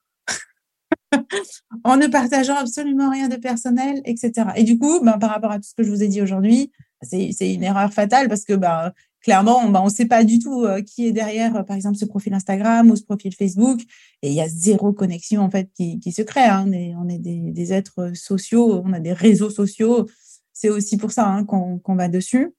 [1.84, 4.50] en ne partageant absolument rien de personnel, etc.
[4.56, 6.72] Et du coup, ben, par rapport à tout ce que je vous ai dit aujourd'hui,
[7.02, 8.92] c'est une erreur fatale parce que ben,
[9.22, 11.98] clairement, ben, on ne sait pas du tout euh, qui est derrière, euh, par exemple,
[11.98, 13.82] ce profil Instagram ou ce profil Facebook.
[14.22, 16.42] Et il y a zéro connexion en fait qui, qui se crée.
[16.42, 16.66] Hein.
[16.68, 20.08] On est, on est des, des, êtres sociaux, on a des réseaux sociaux.
[20.54, 22.54] C'est aussi pour ça hein, qu'on va dessus.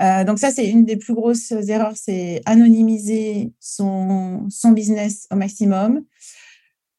[0.00, 5.36] Euh, donc ça, c'est une des plus grosses erreurs, c'est anonymiser son, son business au
[5.36, 6.02] maximum.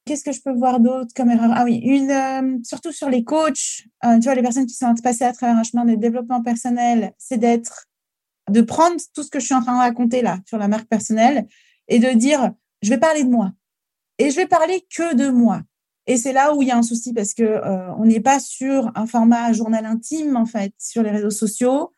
[0.06, 1.50] Qu'est-ce que je peux voir d'autre comme erreur?
[1.52, 4.94] Ah oui, une, euh, surtout sur les coachs, euh, tu vois, les personnes qui sont
[5.02, 7.86] passées à travers un chemin de développement personnel, c'est d'être,
[8.48, 10.86] de prendre tout ce que je suis en train de raconter là sur la marque
[10.86, 11.48] personnelle
[11.88, 12.52] et de dire,
[12.82, 13.50] je vais parler de moi
[14.18, 15.62] et je vais parler que de moi.
[16.06, 18.38] Et c'est là où il y a un souci parce que euh, on n'est pas
[18.38, 21.94] sur un format journal intime en fait sur les réseaux sociaux,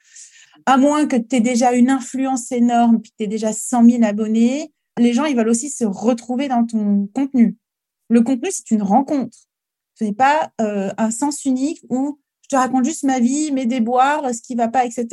[0.64, 3.84] à moins que tu aies déjà une influence énorme puis que tu aies déjà 100
[3.84, 4.72] 000 abonnés.
[4.98, 7.59] Les gens, ils veulent aussi se retrouver dans ton contenu.
[8.09, 9.36] Le contenu, c'est une rencontre.
[9.94, 13.66] Ce n'est pas euh, un sens unique où je te raconte juste ma vie, mes
[13.66, 15.06] déboires, ce qui va pas, etc.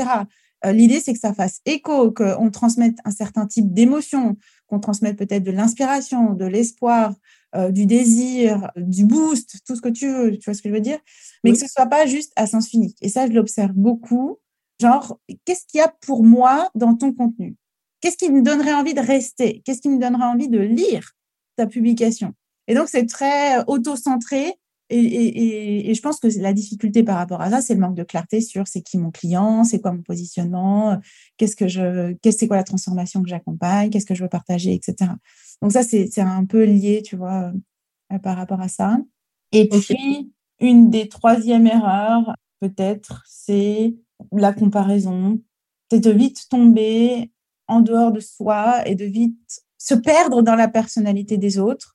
[0.65, 4.37] Euh, l'idée, c'est que ça fasse écho, qu'on transmette un certain type d'émotion,
[4.67, 7.13] qu'on transmette peut-être de l'inspiration, de l'espoir,
[7.55, 10.73] euh, du désir, du boost, tout ce que tu veux, tu vois ce que je
[10.73, 10.99] veux dire,
[11.43, 12.97] mais que ce soit pas juste à sens unique.
[13.01, 14.39] Et ça, je l'observe beaucoup.
[14.79, 17.55] Genre, qu'est-ce qu'il y a pour moi dans ton contenu?
[18.01, 19.61] Qu'est-ce qui me donnerait envie de rester?
[19.65, 21.13] Qu'est-ce qui me donnerait envie de lire
[21.55, 22.33] ta publication?
[22.67, 24.53] Et donc, c'est très auto-centré.
[24.89, 27.95] Et, et, et, je pense que la difficulté par rapport à ça, c'est le manque
[27.95, 30.99] de clarté sur c'est qui mon client, c'est quoi mon positionnement,
[31.37, 34.75] qu'est-ce que je, qu'est-ce c'est quoi la transformation que j'accompagne, qu'est-ce que je veux partager,
[34.75, 35.11] etc.
[35.63, 37.51] Donc ça, c'est, c'est un peu lié, tu vois,
[38.13, 38.99] euh, par rapport à ça.
[39.51, 43.95] Et puis, une des troisièmes erreurs, peut-être, c'est
[44.31, 45.41] la comparaison.
[45.89, 47.31] C'est de vite tomber
[47.67, 51.94] en dehors de soi et de vite se perdre dans la personnalité des autres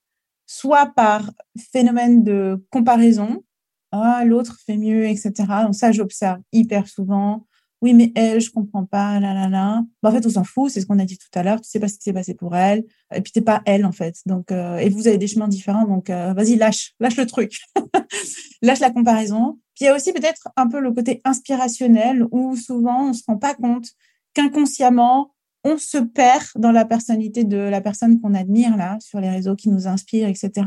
[0.50, 1.30] soit par
[1.72, 3.44] phénomène de comparaison,
[3.92, 5.32] ah, l'autre fait mieux, etc.
[5.62, 7.46] Donc ça, j'observe hyper souvent.
[7.82, 9.84] Oui, mais elle, je comprends pas, là, là, là.
[10.02, 11.60] en fait, on s'en fout, c'est ce qu'on a dit tout à l'heure.
[11.60, 12.84] Tu sais pas ce qui s'est passé pour elle.
[13.14, 14.16] Et puis, t'es pas elle, en fait.
[14.26, 15.86] Donc, euh, et vous avez des chemins différents.
[15.86, 17.60] Donc, euh, vas-y, lâche, lâche le truc.
[18.62, 19.60] lâche la comparaison.
[19.76, 23.22] Puis, il y a aussi peut-être un peu le côté inspirationnel où souvent, on se
[23.26, 23.86] rend pas compte
[24.34, 25.32] qu'inconsciemment,
[25.64, 29.56] on se perd dans la personnalité de la personne qu'on admire là sur les réseaux
[29.56, 30.66] qui nous inspirent, etc.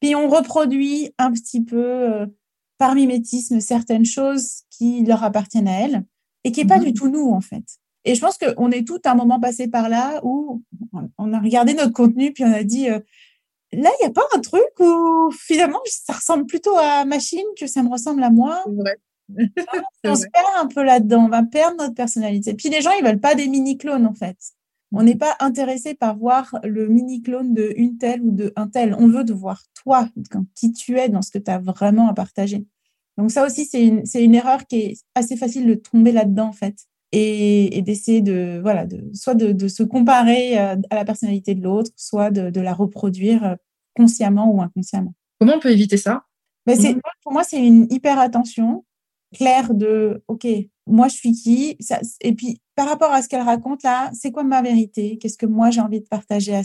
[0.00, 2.26] Puis on reproduit un petit peu euh,
[2.78, 6.04] par mimétisme certaines choses qui leur appartiennent à elle
[6.44, 6.84] et qui n'est pas mhm.
[6.84, 7.64] du tout nous en fait.
[8.04, 10.62] Et je pense qu'on est tout un moment passé par là où
[11.18, 13.00] on a regardé notre contenu puis on a dit euh,
[13.72, 17.66] là il n'y a pas un truc où finalement ça ressemble plutôt à machine que
[17.66, 18.64] ça me ressemble à moi.
[20.04, 22.54] on se perd un peu là-dedans, on va perdre notre personnalité.
[22.54, 24.36] Puis les gens, ils veulent pas des mini-clones, en fait.
[24.92, 28.94] On n'est pas intéressé par voir le mini-clone de une telle ou de un tel.
[28.98, 30.08] On veut de voir toi,
[30.54, 32.64] qui tu es dans ce que tu as vraiment à partager.
[33.18, 36.52] Donc ça aussi, c'est une, une, erreur qui est assez facile de tomber là-dedans, en
[36.52, 36.76] fait.
[37.10, 41.90] Et, d'essayer de, voilà, de, soit de, se comparer euh, à la personnalité de l'autre,
[41.96, 43.54] soit de, la reproduire euh,
[43.96, 45.14] consciemment ou inconsciemment.
[45.40, 46.24] Comment on peut éviter ça?
[46.66, 48.84] Mais c'est, Pour moi, c'est une hyper attention
[49.34, 50.46] clair de OK,
[50.86, 51.76] moi je suis qui
[52.20, 55.18] Et puis par rapport à ce qu'elle raconte là, c'est quoi ma vérité?
[55.18, 56.60] Qu'est-ce que moi j'ai envie de partager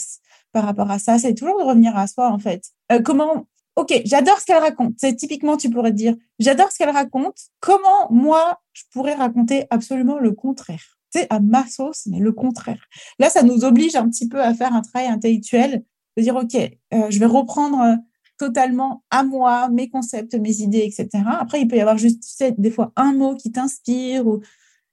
[0.52, 1.18] par rapport à ça?
[1.20, 2.64] C'est toujours de revenir à soi en fait.
[2.92, 3.46] Euh, comment
[3.76, 4.94] Ok, j'adore ce qu'elle raconte.
[4.98, 7.38] C'est typiquement, tu pourrais te dire, j'adore ce qu'elle raconte.
[7.60, 11.00] Comment moi je pourrais raconter absolument le contraire?
[11.10, 12.86] Sais, à ma sauce, mais le contraire.
[13.20, 15.84] Là, ça nous oblige un petit peu à faire un travail intellectuel,
[16.18, 17.96] de dire, OK, euh, je vais reprendre euh,
[18.38, 21.24] totalement à moi mes concepts, mes idées, etc.
[21.40, 24.42] Après, il peut y avoir juste, tu sais, des fois un mot qui t'inspire ou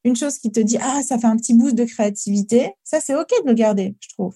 [0.05, 2.72] une chose qui te dit, ah, ça fait un petit boost de créativité.
[2.84, 4.34] Ça, c'est OK de le garder, je trouve.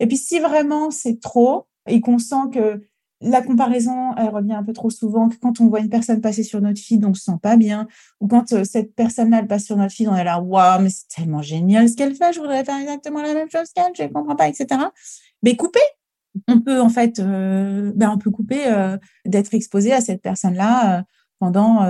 [0.00, 2.82] Et puis, si vraiment c'est trop et qu'on sent que
[3.20, 6.42] la comparaison, elle revient un peu trop souvent, que quand on voit une personne passer
[6.42, 7.86] sur notre feed, on se sent pas bien,
[8.20, 10.90] ou quand euh, cette personne-là, elle passe sur notre feed, on est là, waouh, mais
[10.90, 14.02] c'est tellement génial ce qu'elle fait, je voudrais faire exactement la même chose qu'elle, je
[14.02, 14.66] ne comprends pas, etc.
[15.42, 15.80] Mais couper,
[16.48, 21.04] on peut en fait, euh, ben, on peut couper euh, d'être exposé à cette personne-là
[21.38, 21.80] pendant,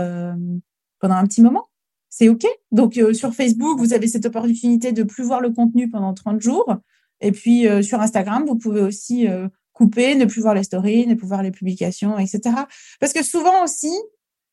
[1.00, 1.66] pendant un petit moment.
[2.10, 2.46] C'est OK.
[2.70, 6.76] Donc, sur Facebook, vous avez cette opportunité de plus voir le contenu pendant 30 jours.
[7.20, 9.26] Et puis, sur Instagram, vous pouvez aussi
[9.72, 12.40] couper, ne plus voir les stories, ne plus voir les publications, etc.
[13.00, 13.92] Parce que souvent aussi,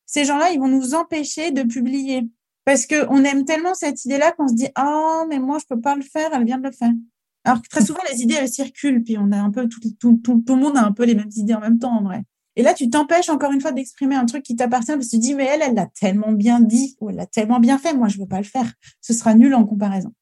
[0.06, 2.28] ces gens-là, ils vont nous empêcher de publier.
[2.64, 5.96] Parce qu'on aime tellement cette idée-là qu'on se dit Ah, mais moi, je peux pas
[5.96, 6.92] le faire, elle vient de le faire.
[7.44, 9.80] Alors que très souvent, les idées, elles circulent, puis on a un peu tout,
[10.48, 12.22] le monde a un peu les mêmes idées en même temps, en vrai.
[12.54, 15.18] Et là, tu t'empêches encore une fois d'exprimer un truc qui t'appartient parce que tu
[15.18, 18.08] dis, mais elle, elle l'a tellement bien dit ou elle l'a tellement bien fait, moi,
[18.08, 18.70] je veux pas le faire.
[19.00, 20.12] Ce sera nul en comparaison.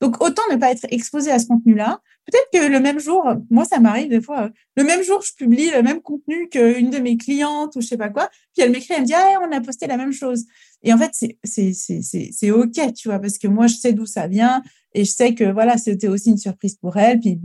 [0.00, 2.00] Donc, autant ne pas être exposé à ce contenu-là.
[2.26, 5.70] Peut-être que le même jour, moi, ça m'arrive des fois, le même jour, je publie
[5.70, 8.30] le même contenu qu'une de mes clientes ou je sais pas quoi.
[8.54, 10.44] Puis elle m'écrit, elle me dit, ah, on a posté la même chose.
[10.82, 11.10] Et en fait,
[11.44, 14.62] c'est OK, tu vois, parce que moi, je sais d'où ça vient
[14.92, 17.20] et je sais que voilà, c'était aussi une surprise pour elle.
[17.20, 17.40] Puis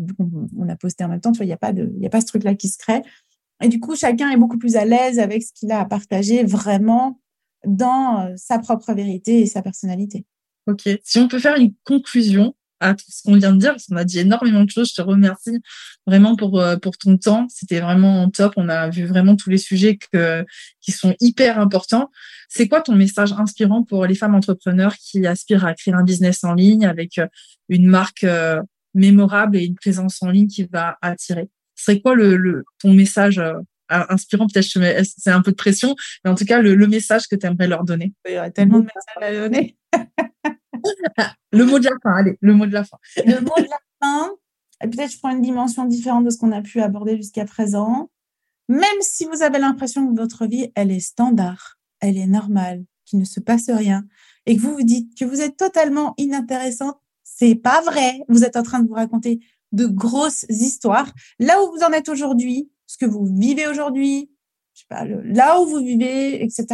[0.57, 2.09] on, a posté en même temps, tu vois, il n'y a, pas de, y a
[2.09, 3.01] pas ce truc-là qui se crée.
[3.61, 6.43] Et du coup, chacun est beaucoup plus à l'aise avec ce qu'il a à partager
[6.43, 7.19] vraiment
[7.65, 10.25] dans euh, sa propre vérité et sa personnalité.
[10.67, 10.89] Ok.
[11.03, 13.95] Si on peut faire une conclusion à tout ce qu'on vient de dire, parce qu'on
[13.95, 14.89] a dit énormément de choses.
[14.89, 15.61] Je te remercie
[16.05, 17.47] vraiment pour, euh, pour ton temps.
[17.49, 18.53] C'était vraiment top.
[18.57, 20.45] On a vu vraiment tous les sujets que,
[20.81, 22.11] qui sont hyper importants.
[22.49, 26.43] C'est quoi ton message inspirant pour les femmes entrepreneurs qui aspirent à créer un business
[26.43, 27.27] en ligne avec euh,
[27.69, 28.61] une marque euh,
[28.93, 31.49] mémorable et une présence en ligne qui va attirer?
[31.75, 33.41] C'est quoi le, le, ton message
[33.89, 34.47] inspirant?
[34.47, 34.65] Peut-être
[35.03, 37.67] c'est un peu de pression, mais en tout cas, le, le message que tu aimerais
[37.67, 38.13] leur donner.
[38.25, 39.77] Il y aurait tellement de messages à donner.
[41.51, 42.97] le mot de la fin, allez, le mot de la fin.
[43.25, 44.31] le mot de la fin,
[44.81, 48.09] peut-être je prends une dimension différente de ce qu'on a pu aborder jusqu'à présent.
[48.67, 53.19] Même si vous avez l'impression que votre vie, elle est standard, elle est normale, qu'il
[53.19, 54.05] ne se passe rien,
[54.45, 58.21] et que vous vous dites que vous êtes totalement inintéressante, c'est pas vrai.
[58.29, 59.39] Vous êtes en train de vous raconter
[59.71, 61.11] de grosses histoires.
[61.39, 64.31] Là où vous en êtes aujourd'hui, ce que vous vivez aujourd'hui,
[64.73, 66.65] je sais pas, là où vous vivez, etc.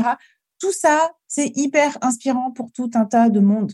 [0.60, 3.74] Tout ça, c'est hyper inspirant pour tout un tas de monde.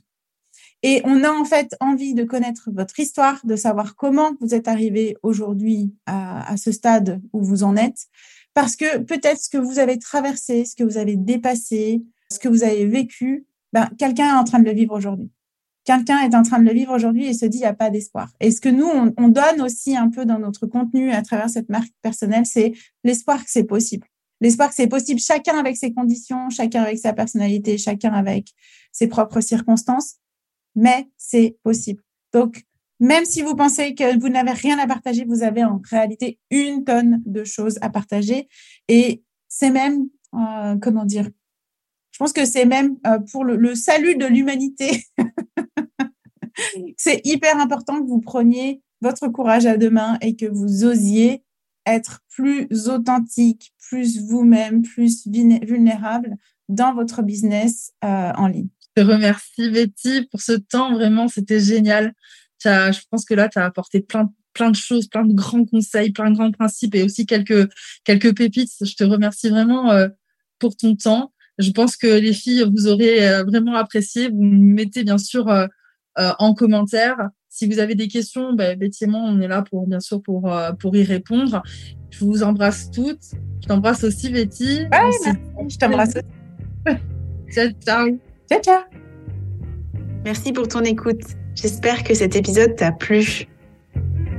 [0.84, 4.68] Et on a en fait envie de connaître votre histoire, de savoir comment vous êtes
[4.68, 8.08] arrivé aujourd'hui à, ce stade où vous en êtes,
[8.54, 12.48] parce que peut-être ce que vous avez traversé, ce que vous avez dépassé, ce que
[12.48, 15.30] vous avez vécu, ben, quelqu'un est en train de le vivre aujourd'hui.
[15.84, 17.90] Quelqu'un est en train de le vivre aujourd'hui et se dit il n'y a pas
[17.90, 18.30] d'espoir.
[18.40, 21.50] Et ce que nous, on, on donne aussi un peu dans notre contenu à travers
[21.50, 22.74] cette marque personnelle, c'est
[23.04, 24.08] l'espoir que c'est possible.
[24.42, 28.50] L'espoir que c'est possible, chacun avec ses conditions, chacun avec sa personnalité, chacun avec
[28.92, 30.18] ses propres circonstances
[30.78, 32.02] mais c'est possible.
[32.32, 32.64] Donc,
[33.00, 36.86] même si vous pensez que vous n'avez rien à partager, vous avez en réalité une
[36.86, 38.48] tonne de choses à partager.
[38.88, 41.30] Et c'est même, euh, comment dire,
[42.12, 45.04] je pense que c'est même euh, pour le, salut de l'humanité.
[46.98, 51.44] c'est hyper important que vous preniez votre courage à deux mains et que vous osiez
[51.86, 56.36] être plus authentique, plus vous-même, plus vulnérable
[56.70, 60.93] dans votre business euh, en ligne te remercie, Betty, pour ce temps.
[60.93, 62.14] Vraiment, c'était génial.
[62.64, 66.12] je pense que là, tu as apporté plein, plein de choses, plein de grands conseils,
[66.12, 67.70] plein de grands principes et aussi quelques,
[68.04, 68.72] quelques pépites.
[68.82, 70.08] Je te remercie vraiment euh,
[70.60, 71.32] pour ton temps.
[71.60, 74.30] Je pense que les filles, vous aurez euh, vraiment apprécié.
[74.30, 75.68] Vous mettez bien sûr euh,
[76.16, 77.18] en commentaire.
[77.50, 80.22] Si vous avez des questions, ben, Betty et moi, on est là pour bien sûr
[80.22, 81.62] pour, pour y répondre.
[82.10, 83.34] Je vous embrasse toutes.
[83.62, 84.86] Je t'embrasse aussi, Betty.
[85.70, 86.98] je t'embrasse aussi.
[87.52, 88.27] ciao, ciao.
[88.50, 88.82] Ciao, ciao.
[90.24, 91.22] Merci pour ton écoute.
[91.56, 93.48] J'espère que cet épisode t'a plu.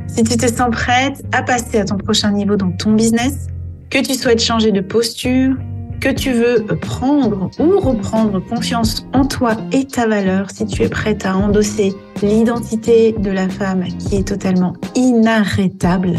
[0.06, 3.48] Si tu te sens prête à passer à ton prochain niveau dans ton business,
[3.90, 5.56] que tu souhaites changer de posture,
[6.00, 10.88] que tu veux prendre ou reprendre confiance en toi et ta valeur, si tu es
[10.88, 11.92] prête à endosser
[12.22, 16.16] l'identité de la femme qui est totalement inarrêtable,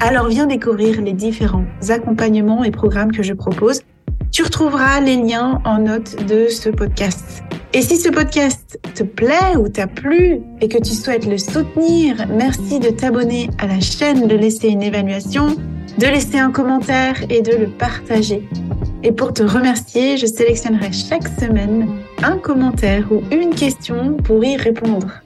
[0.00, 3.80] alors viens découvrir les différents accompagnements et programmes que je propose
[4.32, 7.42] tu retrouveras les liens en note de ce podcast.
[7.72, 12.26] Et si ce podcast te plaît ou t'a plu et que tu souhaites le soutenir,
[12.28, 15.56] merci de t'abonner à la chaîne, de laisser une évaluation,
[15.98, 18.48] de laisser un commentaire et de le partager.
[19.02, 21.88] Et pour te remercier, je sélectionnerai chaque semaine
[22.22, 25.20] un commentaire ou une question pour y répondre.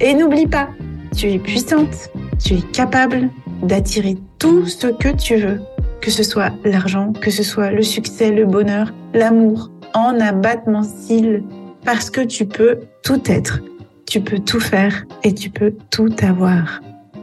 [0.00, 0.68] Et n'oublie pas,
[1.16, 3.30] tu es puissante, tu es capable
[3.62, 5.60] d'attirer tout ce que tu veux,
[6.00, 11.42] que ce soit l'argent, que ce soit le succès, le bonheur, l'amour, en abattement cils,
[11.84, 13.60] parce que tu peux tout être,
[14.06, 16.80] tu peux tout faire et tu peux tout avoir.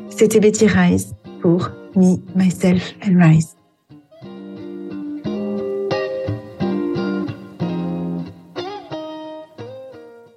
[0.09, 3.55] C'était Betty Rice pour Me, Myself and Rise.